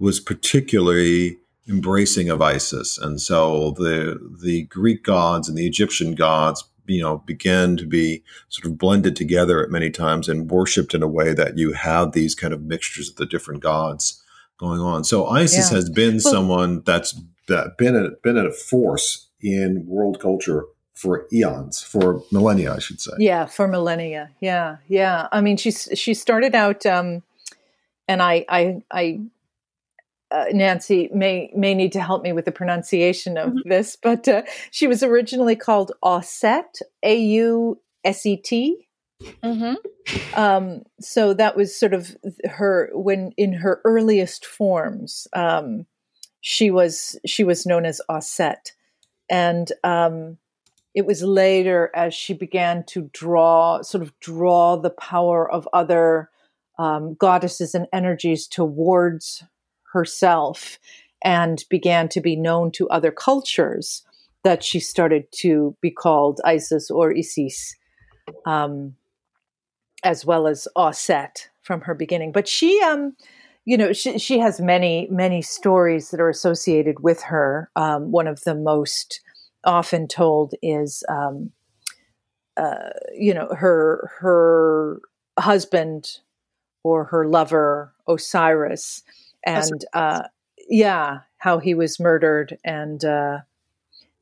[0.00, 1.39] was particularly
[1.70, 7.18] embracing of Isis, and so the the Greek gods and the Egyptian gods, you know,
[7.18, 11.32] began to be sort of blended together at many times and worshipped in a way
[11.32, 14.22] that you have these kind of mixtures of the different gods
[14.58, 15.04] going on.
[15.04, 15.76] So Isis yeah.
[15.76, 17.18] has been well, someone that's
[17.48, 23.00] that been a, been a force in world culture for eons, for millennia, I should
[23.00, 23.12] say.
[23.18, 24.30] Yeah, for millennia.
[24.40, 25.28] Yeah, yeah.
[25.32, 27.22] I mean, she's she started out, um,
[28.06, 29.20] and I I I
[30.30, 33.68] uh, Nancy may may need to help me with the pronunciation of mm-hmm.
[33.68, 38.88] this, but uh, she was originally called Auset, A U S E T.
[39.42, 39.74] Mm-hmm.
[40.38, 45.26] Um, so that was sort of her when in her earliest forms.
[45.32, 45.86] Um,
[46.40, 48.72] she was she was known as Auset,
[49.28, 50.38] and um,
[50.94, 56.30] it was later as she began to draw sort of draw the power of other
[56.78, 59.44] um, goddesses and energies towards
[59.92, 60.78] herself
[61.22, 64.02] and began to be known to other cultures
[64.42, 67.76] that she started to be called Isis or Isis,
[68.46, 68.96] um,
[70.02, 72.32] as well as Auset from her beginning.
[72.32, 73.14] But she, um,
[73.64, 77.70] you know, she, she has many, many stories that are associated with her.
[77.76, 79.20] Um, one of the most
[79.64, 81.50] often told is, um,
[82.56, 85.00] uh, you know, her her
[85.38, 86.18] husband
[86.82, 89.02] or her lover Osiris,
[89.44, 90.22] and uh,
[90.68, 93.38] yeah, how he was murdered, and uh,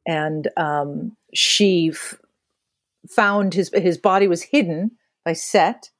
[0.07, 2.19] and um, she f-
[3.09, 4.93] found his his body was hidden
[5.25, 5.91] by Set,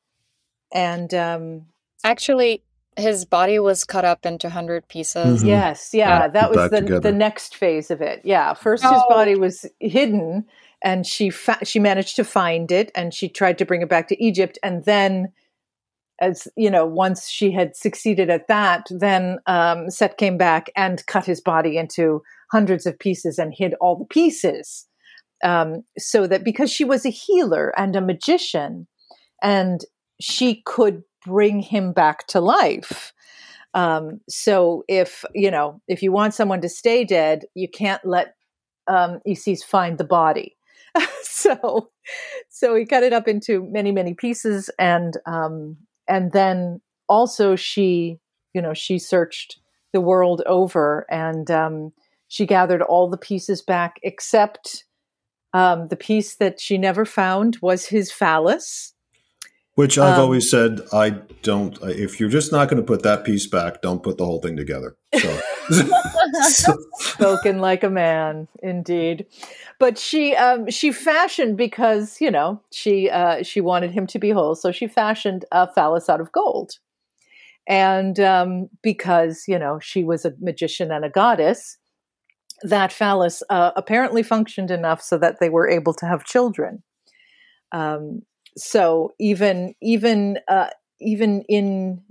[0.73, 1.67] and um,
[2.05, 2.63] Actually,
[2.97, 5.43] his body was cut up into hundred pieces.
[5.43, 5.47] Mhm.
[5.49, 7.01] yes, yeah, Yeah, that was the together.
[7.01, 8.21] the next phase of it.
[8.25, 9.09] Yeah, first his Oh.
[9.09, 10.47] body was hidden,
[10.83, 14.09] and she fa- she managed to find it, and she tried to bring it back
[14.09, 15.33] to Egypt, and then.
[16.21, 21.07] As you know, once she had succeeded at that, then um, Set came back and
[21.07, 24.87] cut his body into hundreds of pieces and hid all the pieces.
[25.45, 28.89] Um, so that because she was a healer and a magician,
[29.43, 29.81] and
[30.21, 33.13] she could bring him back to life.
[33.75, 38.35] Um, so if you know if you want someone to stay dead, you can't let
[38.89, 40.57] um, Isis find the body.
[41.23, 41.91] so
[42.49, 45.77] so he cut it up into many many pieces, and um,
[46.09, 48.19] and then also she
[48.55, 49.59] you know she searched
[49.93, 51.93] the world over and um,
[52.29, 54.85] she gathered all the pieces back except
[55.55, 58.93] um, the piece that she never found was his phallus.
[59.79, 61.11] Which I've Um, always said, I
[61.43, 61.79] don't.
[61.83, 64.57] If you're just not going to put that piece back, don't put the whole thing
[64.57, 64.97] together.
[65.17, 65.41] So,
[66.51, 69.27] so- spoken like a man indeed
[69.79, 74.31] but she um she fashioned because you know she uh she wanted him to be
[74.31, 76.73] whole so she fashioned a phallus out of gold
[77.67, 81.77] and um because you know she was a magician and a goddess
[82.63, 86.83] that phallus uh, apparently functioned enough so that they were able to have children
[87.73, 88.23] um
[88.59, 90.69] so even even uh
[91.01, 92.03] even in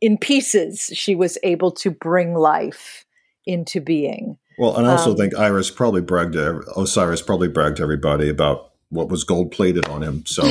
[0.00, 3.04] in pieces she was able to bring life
[3.46, 7.76] into being well, and I also Um, think Iris probably bragged to Osiris probably bragged
[7.76, 10.24] to everybody about what was gold plated on him.
[10.26, 10.42] So,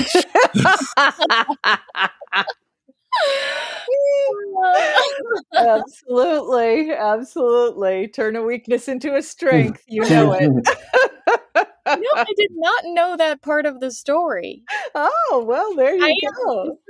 [5.56, 8.08] absolutely, absolutely.
[8.08, 9.84] Turn a weakness into a strength.
[9.88, 10.52] You know it.
[11.88, 14.64] no, I did not know that part of the story.
[14.96, 16.16] oh well, there you I
[16.46, 16.78] go.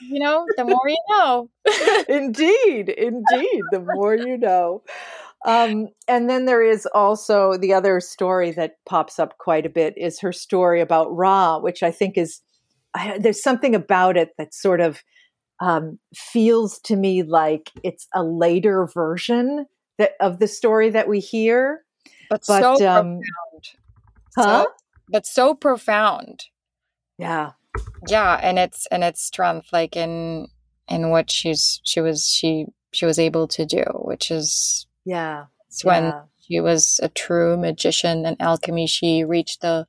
[0.00, 1.50] You know, the more you know.
[2.08, 3.62] indeed, indeed.
[3.72, 4.82] The more you know.
[5.44, 9.94] Um, and then there is also the other story that pops up quite a bit
[9.96, 12.40] is her story about Ra, which I think is
[12.94, 15.02] I, there's something about it that sort of
[15.60, 19.66] um, feels to me like it's a later version
[19.98, 21.84] that of the story that we hear.
[22.30, 23.68] But, But so um, profound.
[24.38, 24.64] Huh?
[24.64, 24.72] So,
[25.10, 26.44] but so profound.
[27.18, 27.52] Yeah,
[28.06, 30.48] Yeah, and it's and its strength, like in
[30.88, 35.84] in what she's she was she she was able to do, which is yeah, it's
[35.84, 36.22] when yeah.
[36.40, 38.86] she was a true magician and alchemy.
[38.86, 39.86] She reached the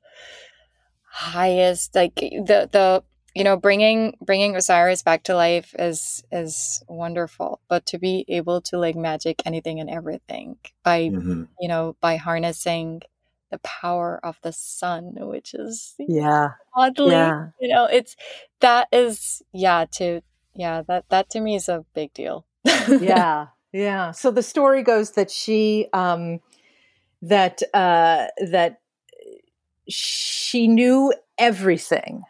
[1.10, 3.02] highest, like the the
[3.34, 7.60] you know bringing bringing Osiris back to life is is wonderful.
[7.68, 11.48] But to be able to like magic anything and everything by mhm.
[11.60, 13.02] you know by harnessing
[13.50, 17.48] the power of the sun, which is yeah, oddly yeah.
[17.60, 18.16] you know it's
[18.60, 20.20] that is yeah to
[20.54, 22.46] yeah that that to me is a big deal.
[23.00, 24.10] Yeah yeah.
[24.10, 26.40] So the story goes that she um
[27.22, 28.80] that uh that
[29.88, 32.22] she knew everything.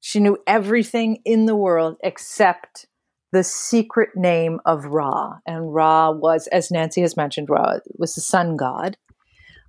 [0.00, 2.86] She knew everything in the world except
[3.32, 8.20] the secret name of ra and ra was as nancy has mentioned ra was the
[8.20, 8.96] sun god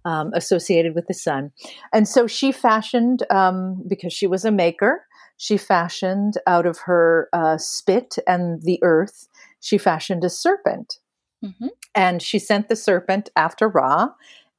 [0.06, 1.52] um, associated with the sun.
[1.94, 5.06] And so she fashioned um, because she was a maker
[5.42, 9.28] she fashioned out of her uh, spit and the earth
[9.60, 11.00] she fashioned a serpent.
[11.44, 11.70] Mhm.
[11.96, 14.10] and she sent the serpent after Ra,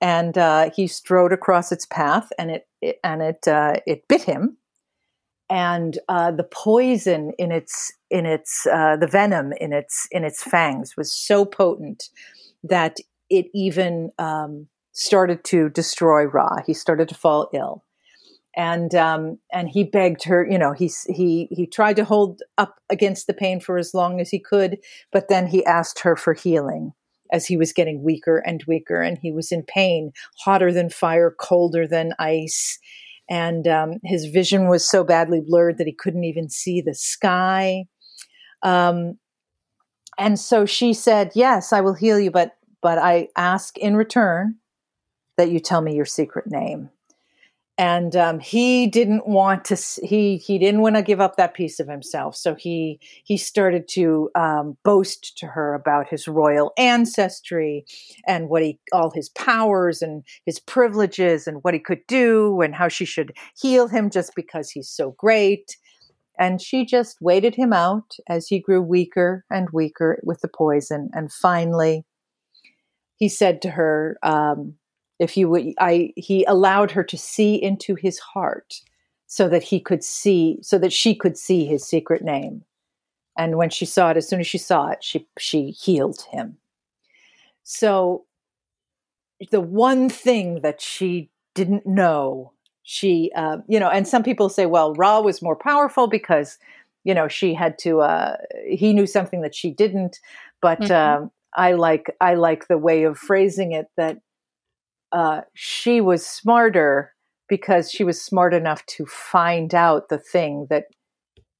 [0.00, 4.22] and uh, he strode across its path, and it, it and it uh, it bit
[4.22, 4.56] him,
[5.48, 10.42] and uh, the poison in its in its uh, the venom in its in its
[10.42, 12.08] fangs was so potent
[12.64, 12.96] that
[13.30, 16.62] it even um, started to destroy Ra.
[16.66, 17.84] He started to fall ill
[18.54, 20.46] and um, and he begged her.
[20.48, 24.20] You know, he he he tried to hold up against the pain for as long
[24.20, 24.78] as he could,
[25.10, 26.92] but then he asked her for healing
[27.32, 30.12] as he was getting weaker and weaker, and he was in pain,
[30.44, 32.78] hotter than fire, colder than ice,
[33.30, 37.84] and um, his vision was so badly blurred that he couldn't even see the sky.
[38.62, 39.18] Um,
[40.18, 44.56] and so she said, "Yes, I will heal you, but but I ask in return
[45.36, 46.90] that you tell me your secret name."
[47.78, 49.76] and um, he didn't want to
[50.06, 52.36] he he didn't want to give up that piece of himself.
[52.36, 57.86] So he he started to um, boast to her about his royal ancestry
[58.26, 62.74] and what he all his powers and his privileges and what he could do and
[62.74, 65.76] how she should heal him just because he's so great.
[66.38, 71.10] And she just waited him out as he grew weaker and weaker with the poison.
[71.14, 72.04] And finally
[73.16, 74.74] he said to her um,
[75.22, 78.82] if you would i he allowed her to see into his heart
[79.32, 82.62] so that he could see so that she could see his secret name.
[83.38, 86.58] And when she saw it as soon as she saw it she she healed him.
[87.62, 88.26] So
[89.50, 92.52] the one thing that she didn't know
[92.82, 96.58] she uh, you know and some people say well ra was more powerful because
[97.04, 98.36] you know she had to uh,
[98.68, 100.20] he knew something that she didn't.
[100.60, 101.22] But mm-hmm.
[101.22, 104.18] um, i like i like the way of phrasing it that
[105.12, 107.14] uh, she was smarter
[107.48, 110.84] because she was smart enough to find out the thing that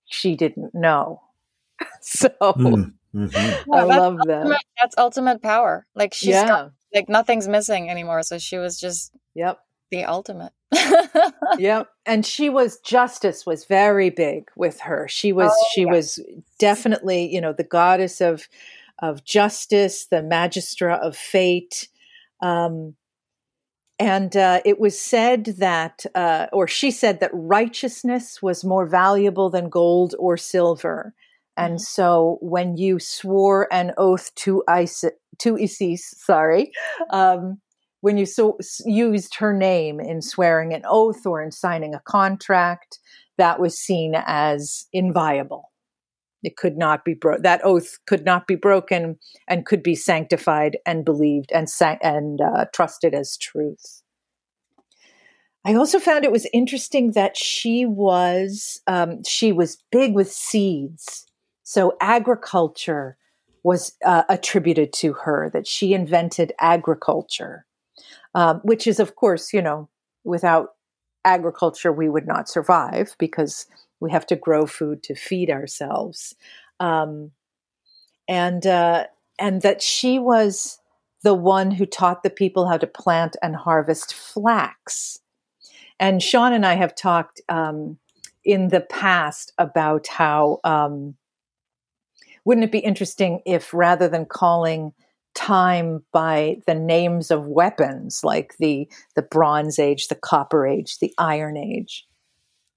[0.07, 1.21] she didn't know.
[2.01, 3.73] so mm, mm-hmm.
[3.73, 4.65] I love ultimate, that.
[4.81, 5.87] That's ultimate power.
[5.95, 6.47] Like she's yeah.
[6.47, 8.23] Got, like nothing's missing anymore.
[8.23, 9.59] So she was just yep
[9.93, 10.53] the ultimate.
[11.59, 11.89] yep.
[12.07, 15.07] And she was justice was very big with her.
[15.09, 16.19] She was oh, she was
[16.59, 18.49] definitely, you know, the goddess of
[18.99, 21.89] of justice, the magistra of fate.
[22.41, 22.97] Um,
[24.03, 29.49] and uh, it was said that, uh, or she said that righteousness was more valuable
[29.49, 31.15] than gold or silver.
[31.57, 31.83] And mm-hmm.
[31.83, 36.73] so when you swore an oath to, Isis, to Isis, sorry,
[37.11, 37.61] um,
[38.01, 42.99] when you so, used her name in swearing an oath or in signing a contract,
[43.39, 45.71] that was seen as inviolable.
[46.43, 47.43] It could not be broken.
[47.43, 49.19] That oath could not be broken
[49.49, 51.69] and could be sanctified and believed and
[52.03, 54.03] and uh, trusted as truth.
[55.65, 61.27] I also found it was interesting that she was um, she was big with seeds,
[61.63, 63.17] so agriculture
[63.63, 65.51] was uh, attributed to her.
[65.53, 67.65] That she invented agriculture,
[68.35, 69.89] um, which is, of course, you know,
[70.25, 70.71] without
[71.25, 73.67] agriculture we would not survive because
[74.03, 76.35] we have to grow food to feed ourselves.
[76.81, 77.31] Um,
[78.29, 79.07] and uh,
[79.39, 80.79] and that she was
[81.23, 85.21] the one who taught the people how to plant and harvest flax.
[86.01, 87.99] And Sean and I have talked um,
[88.45, 91.15] in the past about how um,
[92.45, 94.93] wouldn't it be interesting if rather than calling
[95.35, 98.87] time by the names of weapons like the
[99.17, 102.07] the bronze age the copper age the iron age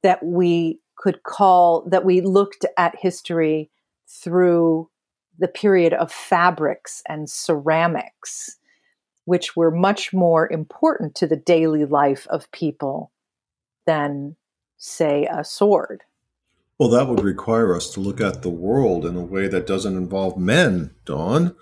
[0.04, 3.70] that we could call that we looked at history
[4.08, 4.89] through
[5.38, 8.58] the period of fabrics and ceramics,
[9.26, 13.12] which were much more important to the daily life of people
[13.86, 14.36] than,
[14.78, 16.04] say, a sword.
[16.78, 19.96] Well, that would require us to look at the world in a way that doesn't
[19.96, 21.56] involve men, Dawn.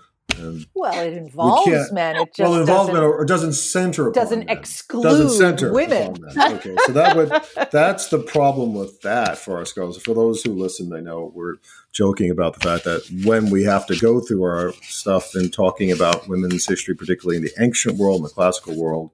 [0.44, 2.18] And well, it involves men.
[2.18, 4.12] It just well, it involves men, or doesn't center.
[4.12, 6.18] Doesn't exclude doesn't center women.
[6.38, 7.32] Okay, so that would
[7.72, 9.98] that's the problem with that for our scholars.
[10.02, 11.56] For those who listen, they know we're
[11.92, 15.92] joking about the fact that when we have to go through our stuff and talking
[15.92, 19.12] about women's history, particularly in the ancient world and the classical world,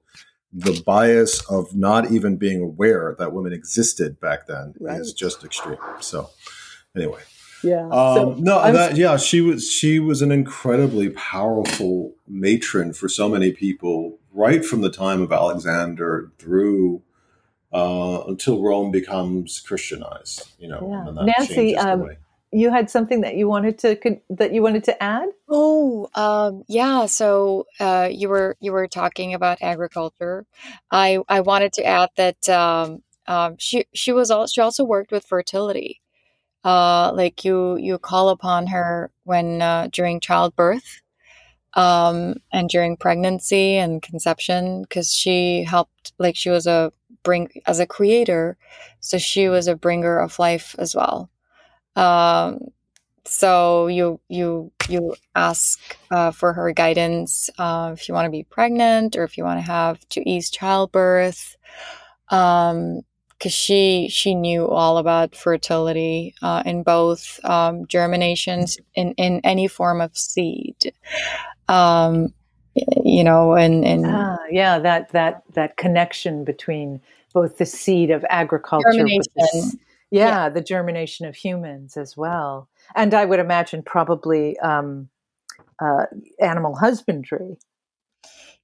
[0.52, 5.00] the bias of not even being aware that women existed back then right.
[5.00, 5.78] is just extreme.
[6.00, 6.30] So,
[6.96, 7.20] anyway.
[7.62, 7.86] Yeah.
[7.86, 13.28] Um, so no, that, yeah, she was she was an incredibly powerful matron for so
[13.28, 17.02] many people, right from the time of Alexander through
[17.72, 20.50] uh, until Rome becomes Christianized.
[20.58, 21.24] You know, yeah.
[21.24, 22.08] Nancy, um,
[22.52, 25.28] you had something that you wanted to that you wanted to add.
[25.48, 27.06] Oh, um, yeah.
[27.06, 30.46] So uh, you were you were talking about agriculture.
[30.90, 35.12] I I wanted to add that um, um, she she was all, she also worked
[35.12, 35.99] with fertility
[36.64, 41.00] uh, like you you call upon her when uh, during childbirth
[41.74, 46.92] um, and during pregnancy and conception because she helped like she was a
[47.22, 48.56] bring as a creator
[49.00, 51.30] so she was a bringer of life as well.
[51.96, 52.68] Um,
[53.24, 58.44] so you you you ask uh, for her guidance uh, if you want to be
[58.44, 61.56] pregnant or if you want to have to ease childbirth.
[62.30, 63.02] Um,
[63.40, 69.66] because she she knew all about fertility uh, in both um, germinations in in any
[69.66, 70.92] form of seed.
[71.66, 72.34] Um,
[72.74, 77.00] you know, and and ah, yeah, that that that connection between
[77.32, 79.78] both the seed of agriculture, the,
[80.10, 85.08] yeah, yeah, the germination of humans as well, and I would imagine probably um,
[85.80, 86.04] uh,
[86.38, 87.56] animal husbandry.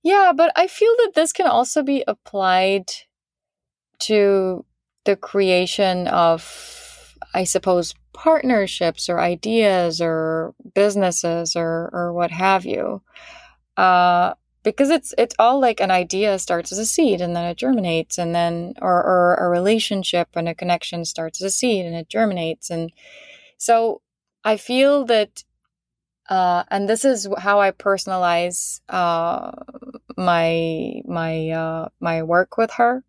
[0.03, 2.93] Yeah, but I feel that this can also be applied
[4.01, 4.65] to
[5.05, 13.03] the creation of, I suppose, partnerships or ideas or businesses or or what have you.
[13.77, 17.57] Uh, because it's it's all like an idea starts as a seed and then it
[17.57, 21.95] germinates and then or, or a relationship and a connection starts as a seed and
[21.95, 22.91] it germinates and
[23.59, 24.01] so
[24.45, 25.45] I feel that
[26.29, 29.53] uh, and this is how I personalize uh,
[30.17, 33.05] my my uh, my work with her,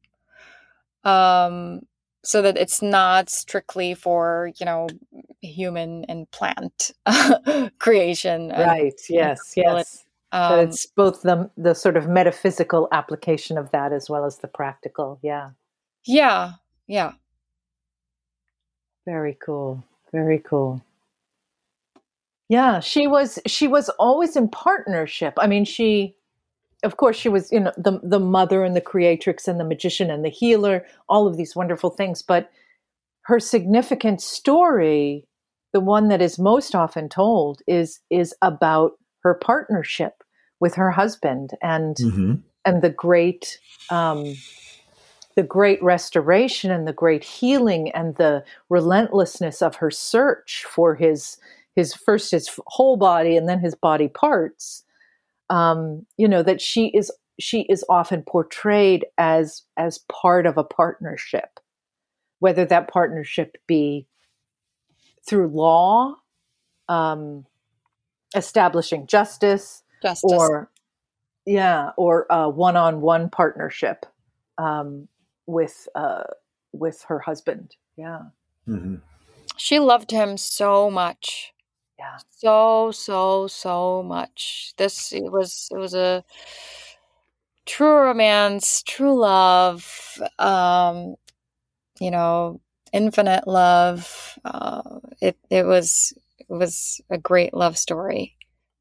[1.08, 1.82] um,
[2.24, 4.88] so that it's not strictly for you know
[5.42, 6.92] human and plant
[7.80, 8.50] creation.
[8.50, 8.82] Right.
[8.82, 9.54] And, yes.
[9.56, 10.04] Yes.
[10.34, 14.40] Um, but it's both the the sort of metaphysical application of that as well as
[14.40, 15.20] the practical.
[15.24, 15.52] Yeah.
[16.06, 16.54] Yeah.
[16.88, 17.14] Yeah.
[19.06, 19.84] Very cool.
[20.12, 20.82] Very cool.
[22.50, 25.34] Yeah, she was she was always in partnership.
[25.38, 26.16] I mean, she
[26.84, 30.10] of course she was you know the the mother and the creatrix and the magician
[30.10, 32.50] and the healer, all of these wonderful things, but
[33.24, 35.28] her significant story,
[35.74, 40.24] the one that is most often told is is about her partnership
[40.60, 42.34] with her husband and mm-hmm.
[42.66, 43.60] and the great
[43.90, 44.36] um,
[45.36, 51.38] the great restoration and the great healing and the relentlessness of her search for his
[51.76, 54.84] his first his whole body and then his body parts
[55.50, 60.64] um, you know that she is she is often portrayed as as part of a
[60.64, 61.60] partnership.
[62.40, 64.08] Whether that partnership be
[65.26, 66.16] through law
[66.88, 67.46] um,
[68.36, 70.32] establishing justice, justice.
[70.32, 70.70] or
[71.46, 74.06] yeah or a one-on-one partnership
[74.58, 75.08] um,
[75.46, 76.24] with uh,
[76.74, 77.76] with her husband.
[77.96, 78.22] Yeah.
[78.68, 78.96] Mm-hmm.
[79.56, 81.54] she loved him so much
[81.98, 82.18] yeah.
[82.38, 84.74] So, so, so much.
[84.78, 86.24] This it was it was a
[87.66, 91.16] true romance, true love, um,
[92.00, 92.62] you know,
[92.94, 94.40] infinite love.
[94.46, 98.36] Uh, it it was it was a great love story.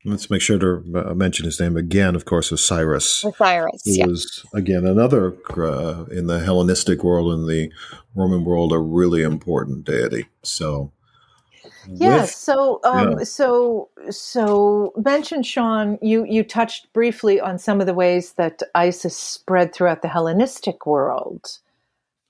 [0.04, 2.14] Let's make sure to uh, mention his name again.
[2.14, 3.24] Of course, Osiris.
[3.24, 4.06] Osiris, who yeah.
[4.06, 7.72] was again another uh, in the Hellenistic world and the
[8.14, 10.26] Roman world a really important deity.
[10.44, 10.92] So
[11.88, 12.22] yeah.
[12.22, 13.24] With, so, um, yeah.
[13.24, 15.98] so, so mention Sean.
[16.02, 20.86] You you touched briefly on some of the ways that Isis spread throughout the Hellenistic
[20.86, 21.58] world.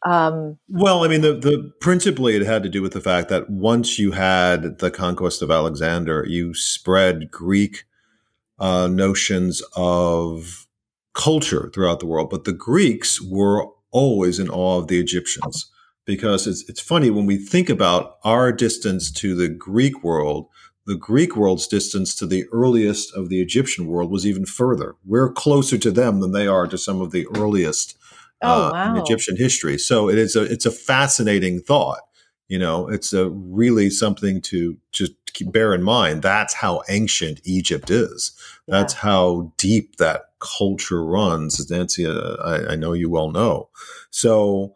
[0.04, 3.50] Um, well, I mean, the, the principally it had to do with the fact that
[3.50, 7.84] once you had the conquest of Alexander, you spread Greek
[8.59, 10.66] uh, notions of
[11.14, 12.30] culture throughout the world.
[12.30, 15.70] But the Greeks were always in awe of the Egyptians
[16.07, 20.48] because it's it's funny when we think about our distance to the Greek world.
[20.86, 24.94] The Greek world's distance to the earliest of the Egyptian world was even further.
[25.04, 27.98] We're closer to them than they are to some of the earliest
[28.40, 28.94] oh, uh, wow.
[28.94, 29.78] in Egyptian history.
[29.78, 32.00] So it is a it's a fascinating thought.
[32.48, 35.12] You know, it's a really something to just
[35.50, 36.22] bear in mind.
[36.22, 38.32] That's how ancient Egypt is.
[38.68, 39.00] That's yeah.
[39.00, 41.59] how deep that culture runs.
[41.59, 43.68] As Nancy, uh, I, I know you well know.
[44.11, 44.74] So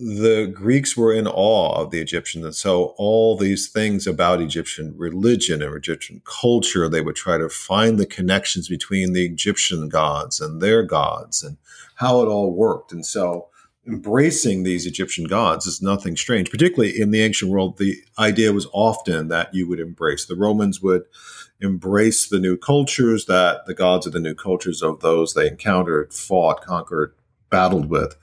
[0.00, 2.44] the Greeks were in awe of the Egyptians.
[2.44, 7.50] And so all these things about Egyptian religion and Egyptian culture, they would try to
[7.50, 11.58] find the connections between the Egyptian gods and their gods and
[11.96, 12.92] how it all worked.
[12.92, 13.48] And so
[13.86, 17.76] embracing these Egyptian gods is nothing strange, particularly in the ancient world.
[17.76, 20.24] The idea was often that you would embrace.
[20.24, 21.02] The Romans would
[21.60, 26.14] embrace the new cultures, that the gods of the new cultures of those they encountered,
[26.14, 27.12] fought, conquered,
[27.50, 28.16] battled with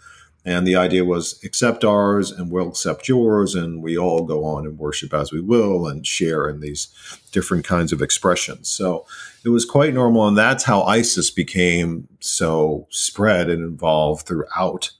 [0.47, 4.65] and the idea was accept ours and we'll accept yours, and we all go on
[4.65, 6.87] and worship as we will and share in these
[7.33, 8.69] different kinds of expressions.
[8.69, 9.05] So
[9.43, 10.25] it was quite normal.
[10.25, 14.91] And that's how ISIS became so spread and involved throughout,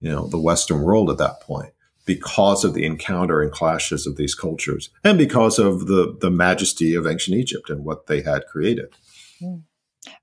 [0.00, 1.72] you know, the Western world at that point
[2.04, 6.96] because of the encounter and clashes of these cultures and because of the, the majesty
[6.96, 8.88] of ancient Egypt and what they had created.
[9.38, 9.58] Hmm.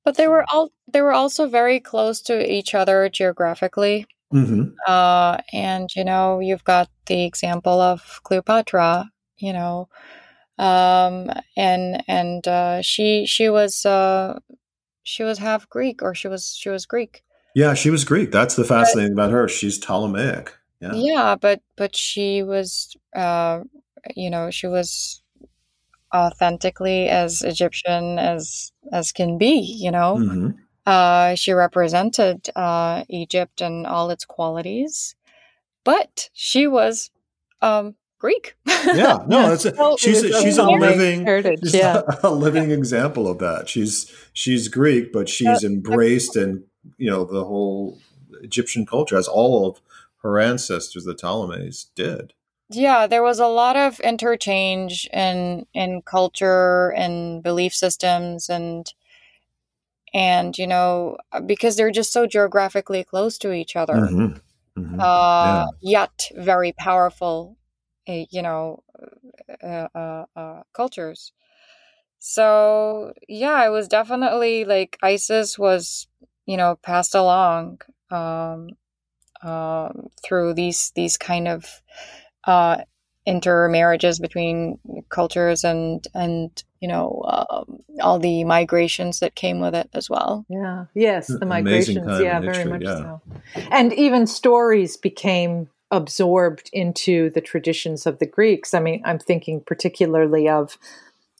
[0.03, 4.07] But they were all they were also very close to each other geographically.
[4.33, 4.63] Mm-hmm.
[4.87, 9.09] Uh, and you know, you've got the example of Cleopatra.
[9.37, 9.89] You know,
[10.57, 14.39] um, and and uh, she she was uh,
[15.03, 17.23] she was half Greek, or she was she was Greek.
[17.55, 18.31] Yeah, she was Greek.
[18.31, 19.47] That's the fascinating but, about her.
[19.47, 20.53] She's Ptolemaic.
[20.79, 20.93] Yeah.
[20.93, 23.61] Yeah, but but she was, uh,
[24.15, 25.21] you know, she was
[26.13, 29.59] authentically as Egyptian as as can be.
[29.59, 30.17] You know.
[30.17, 30.49] Mm-hmm.
[30.85, 35.15] Uh, she represented uh, Egypt and all its qualities,
[35.83, 37.09] but she was
[37.61, 38.55] um, Greek.
[38.65, 41.25] yeah, no, it's a, she's a, she's a living
[41.61, 42.01] she's yeah.
[42.23, 43.69] a, living example of that.
[43.69, 46.63] She's she's Greek, but she's embraced and
[46.97, 47.99] you know the whole
[48.41, 49.81] Egyptian culture as all of
[50.21, 52.33] her ancestors, the Ptolemies, did.
[52.69, 58.91] Yeah, there was a lot of interchange in in culture and belief systems and
[60.13, 63.99] and you know because they're just so geographically close to each other.
[64.11, 64.41] Mhm.
[64.77, 64.99] Mhm.
[64.99, 67.57] uh, yet very powerful,
[68.09, 68.83] uh, you know,
[69.63, 71.31] uh, uh, uh, cultures.
[72.19, 76.07] So yeah, it was definitely like ISIS was,
[76.45, 78.69] you know, passed along um,
[79.43, 81.81] um, through these these kind of
[82.45, 82.77] uh,
[83.25, 89.89] intermarriages between cultures and and you know um, all the migrations that came with it
[89.93, 90.45] as well.
[90.49, 90.85] Yeah.
[90.93, 92.07] Yes, the Amazing migrations.
[92.07, 92.97] time in Yeah, very history, much yeah.
[92.97, 93.21] so.
[93.71, 98.73] And even stories became absorbed into the traditions of the Greeks.
[98.73, 100.77] I mean, I'm thinking particularly of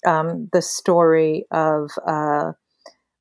[0.05, 2.53] um, the story of uh,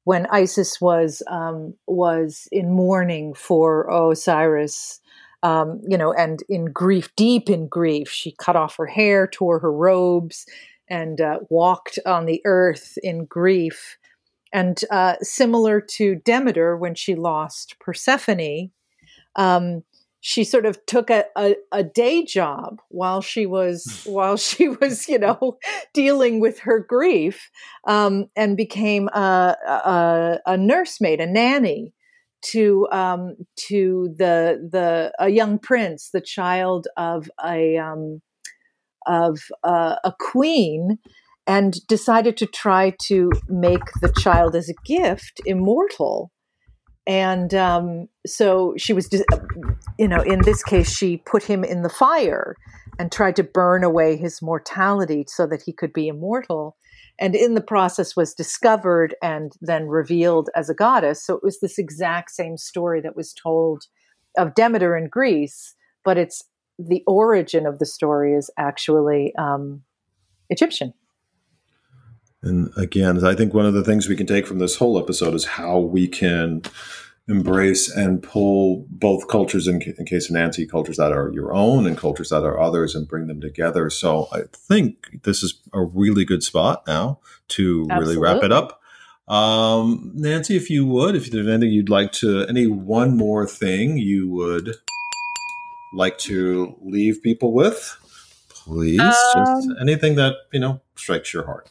[0.04, 5.00] when Isis was um, was in mourning for Osiris.
[5.42, 9.58] Um, you know, and in grief, deep in grief, she cut off her hair, tore
[9.58, 10.46] her robes,
[10.88, 13.98] and uh, walked on the earth in grief.
[14.52, 18.70] And uh, similar to Demeter, when she lost Persephone,
[19.36, 19.82] um,
[20.20, 25.08] she sort of took a, a, a day job while she was while she was
[25.08, 25.58] you know
[25.92, 27.50] dealing with her grief
[27.86, 31.92] um, and became a, a, a nursemaid, a nanny
[32.50, 33.36] to um,
[33.68, 38.20] to the the a young prince, the child of a um,
[39.06, 40.98] of uh, a queen,
[41.46, 46.30] and decided to try to make the child as a gift immortal.
[47.04, 49.08] And um, so she was,
[49.98, 52.54] you know, in this case, she put him in the fire
[52.98, 56.76] and tried to burn away his mortality so that he could be immortal.
[57.22, 61.24] And in the process, was discovered and then revealed as a goddess.
[61.24, 63.84] So it was this exact same story that was told
[64.36, 66.42] of Demeter in Greece, but it's
[66.80, 69.82] the origin of the story is actually um,
[70.50, 70.94] Egyptian.
[72.42, 75.34] And again, I think one of the things we can take from this whole episode
[75.34, 76.62] is how we can
[77.28, 81.86] embrace and pull both cultures, in, in case of Nancy, cultures that are your own
[81.86, 83.90] and cultures that are others, and bring them together.
[83.90, 88.80] So I think this is a really good spot now to really wrap it up.
[89.28, 93.96] Um, Nancy, if you would, if there's anything you'd like to, any one more thing
[93.96, 94.74] you would
[95.94, 97.96] like to leave people with,
[98.48, 101.68] please, just Um, anything that you know strikes your heart.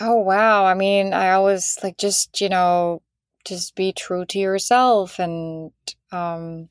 [0.00, 0.64] Oh wow.
[0.64, 3.02] I mean, I always like just, you know,
[3.48, 5.72] just be true to yourself and
[6.12, 6.68] um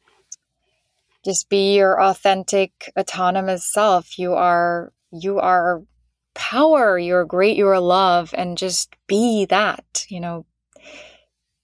[1.26, 4.18] just be your authentic autonomous self.
[4.18, 5.84] You are you are
[6.34, 10.46] power, you're great, you're love and just be that, you know.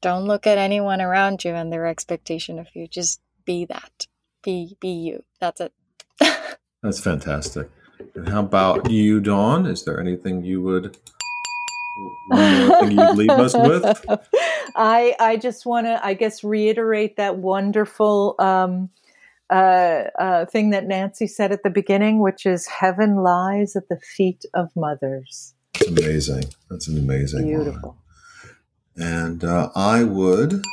[0.02, 2.90] Don't look at anyone around you and their expectation of you.
[2.90, 4.08] Just be that.
[4.44, 5.24] Be be you.
[5.40, 5.74] That's it.
[6.84, 7.70] That's fantastic.
[8.16, 9.66] And how about you, Dawn?
[9.66, 10.98] Is there anything you would
[12.28, 14.06] one more thing you'd leave us with?
[14.76, 18.90] I I just want to I guess reiterate that wonderful um,
[19.50, 24.00] uh, uh, thing that Nancy said at the beginning, which is heaven lies at the
[24.16, 25.54] feet of mothers.
[25.76, 26.46] It's amazing.
[26.70, 27.48] That's an amazing.
[27.48, 27.98] Beautiful.
[28.96, 30.64] And uh, I would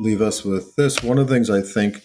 [0.00, 1.02] leave us with this.
[1.02, 2.02] One of the things I think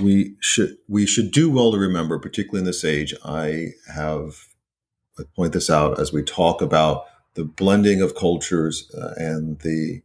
[0.00, 3.14] we should we should do well to remember, particularly in this age.
[3.24, 4.46] I have
[5.18, 10.02] I point this out as we talk about the blending of cultures uh, and the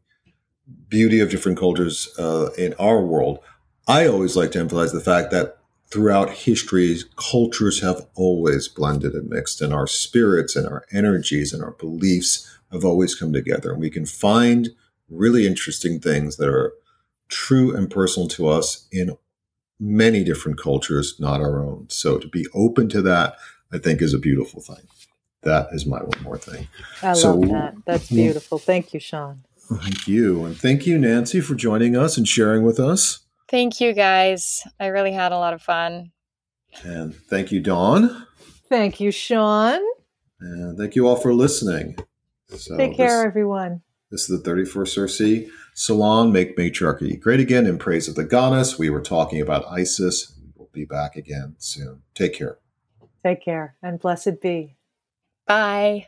[0.88, 3.39] beauty of different cultures uh, in our world.
[3.88, 5.57] I always like to emphasize the fact that
[5.91, 11.63] throughout history, cultures have always blended and mixed, and our spirits and our energies and
[11.63, 13.71] our beliefs have always come together.
[13.71, 14.69] And we can find
[15.09, 16.73] really interesting things that are
[17.27, 19.17] true and personal to us in
[19.80, 21.88] many different cultures, not our own.
[21.89, 23.36] So to be open to that,
[23.71, 24.88] I think, is a beautiful thing.
[25.43, 26.67] That is my one more thing.
[27.01, 27.75] I So- love that.
[27.85, 28.57] That's beautiful.
[28.57, 29.43] Thank you, Sean.
[29.71, 30.45] Thank you.
[30.45, 33.19] And thank you, Nancy, for joining us and sharing with us.
[33.49, 34.63] Thank you guys.
[34.79, 36.11] I really had a lot of fun.
[36.83, 38.25] And thank you, Dawn.
[38.67, 39.79] Thank you, Sean.
[40.39, 41.97] And thank you all for listening.
[42.55, 43.81] So Take care, This, everyone.
[44.11, 45.21] this is the 31st Circe
[45.75, 48.77] Salon Make Matriarchy Great Again in Praise of the Goddess.
[48.79, 50.33] We were talking about Isis.
[50.55, 52.01] We'll be back again soon.
[52.15, 52.57] Take care.
[53.23, 54.75] Take care and blessed be.
[55.50, 56.06] Bye.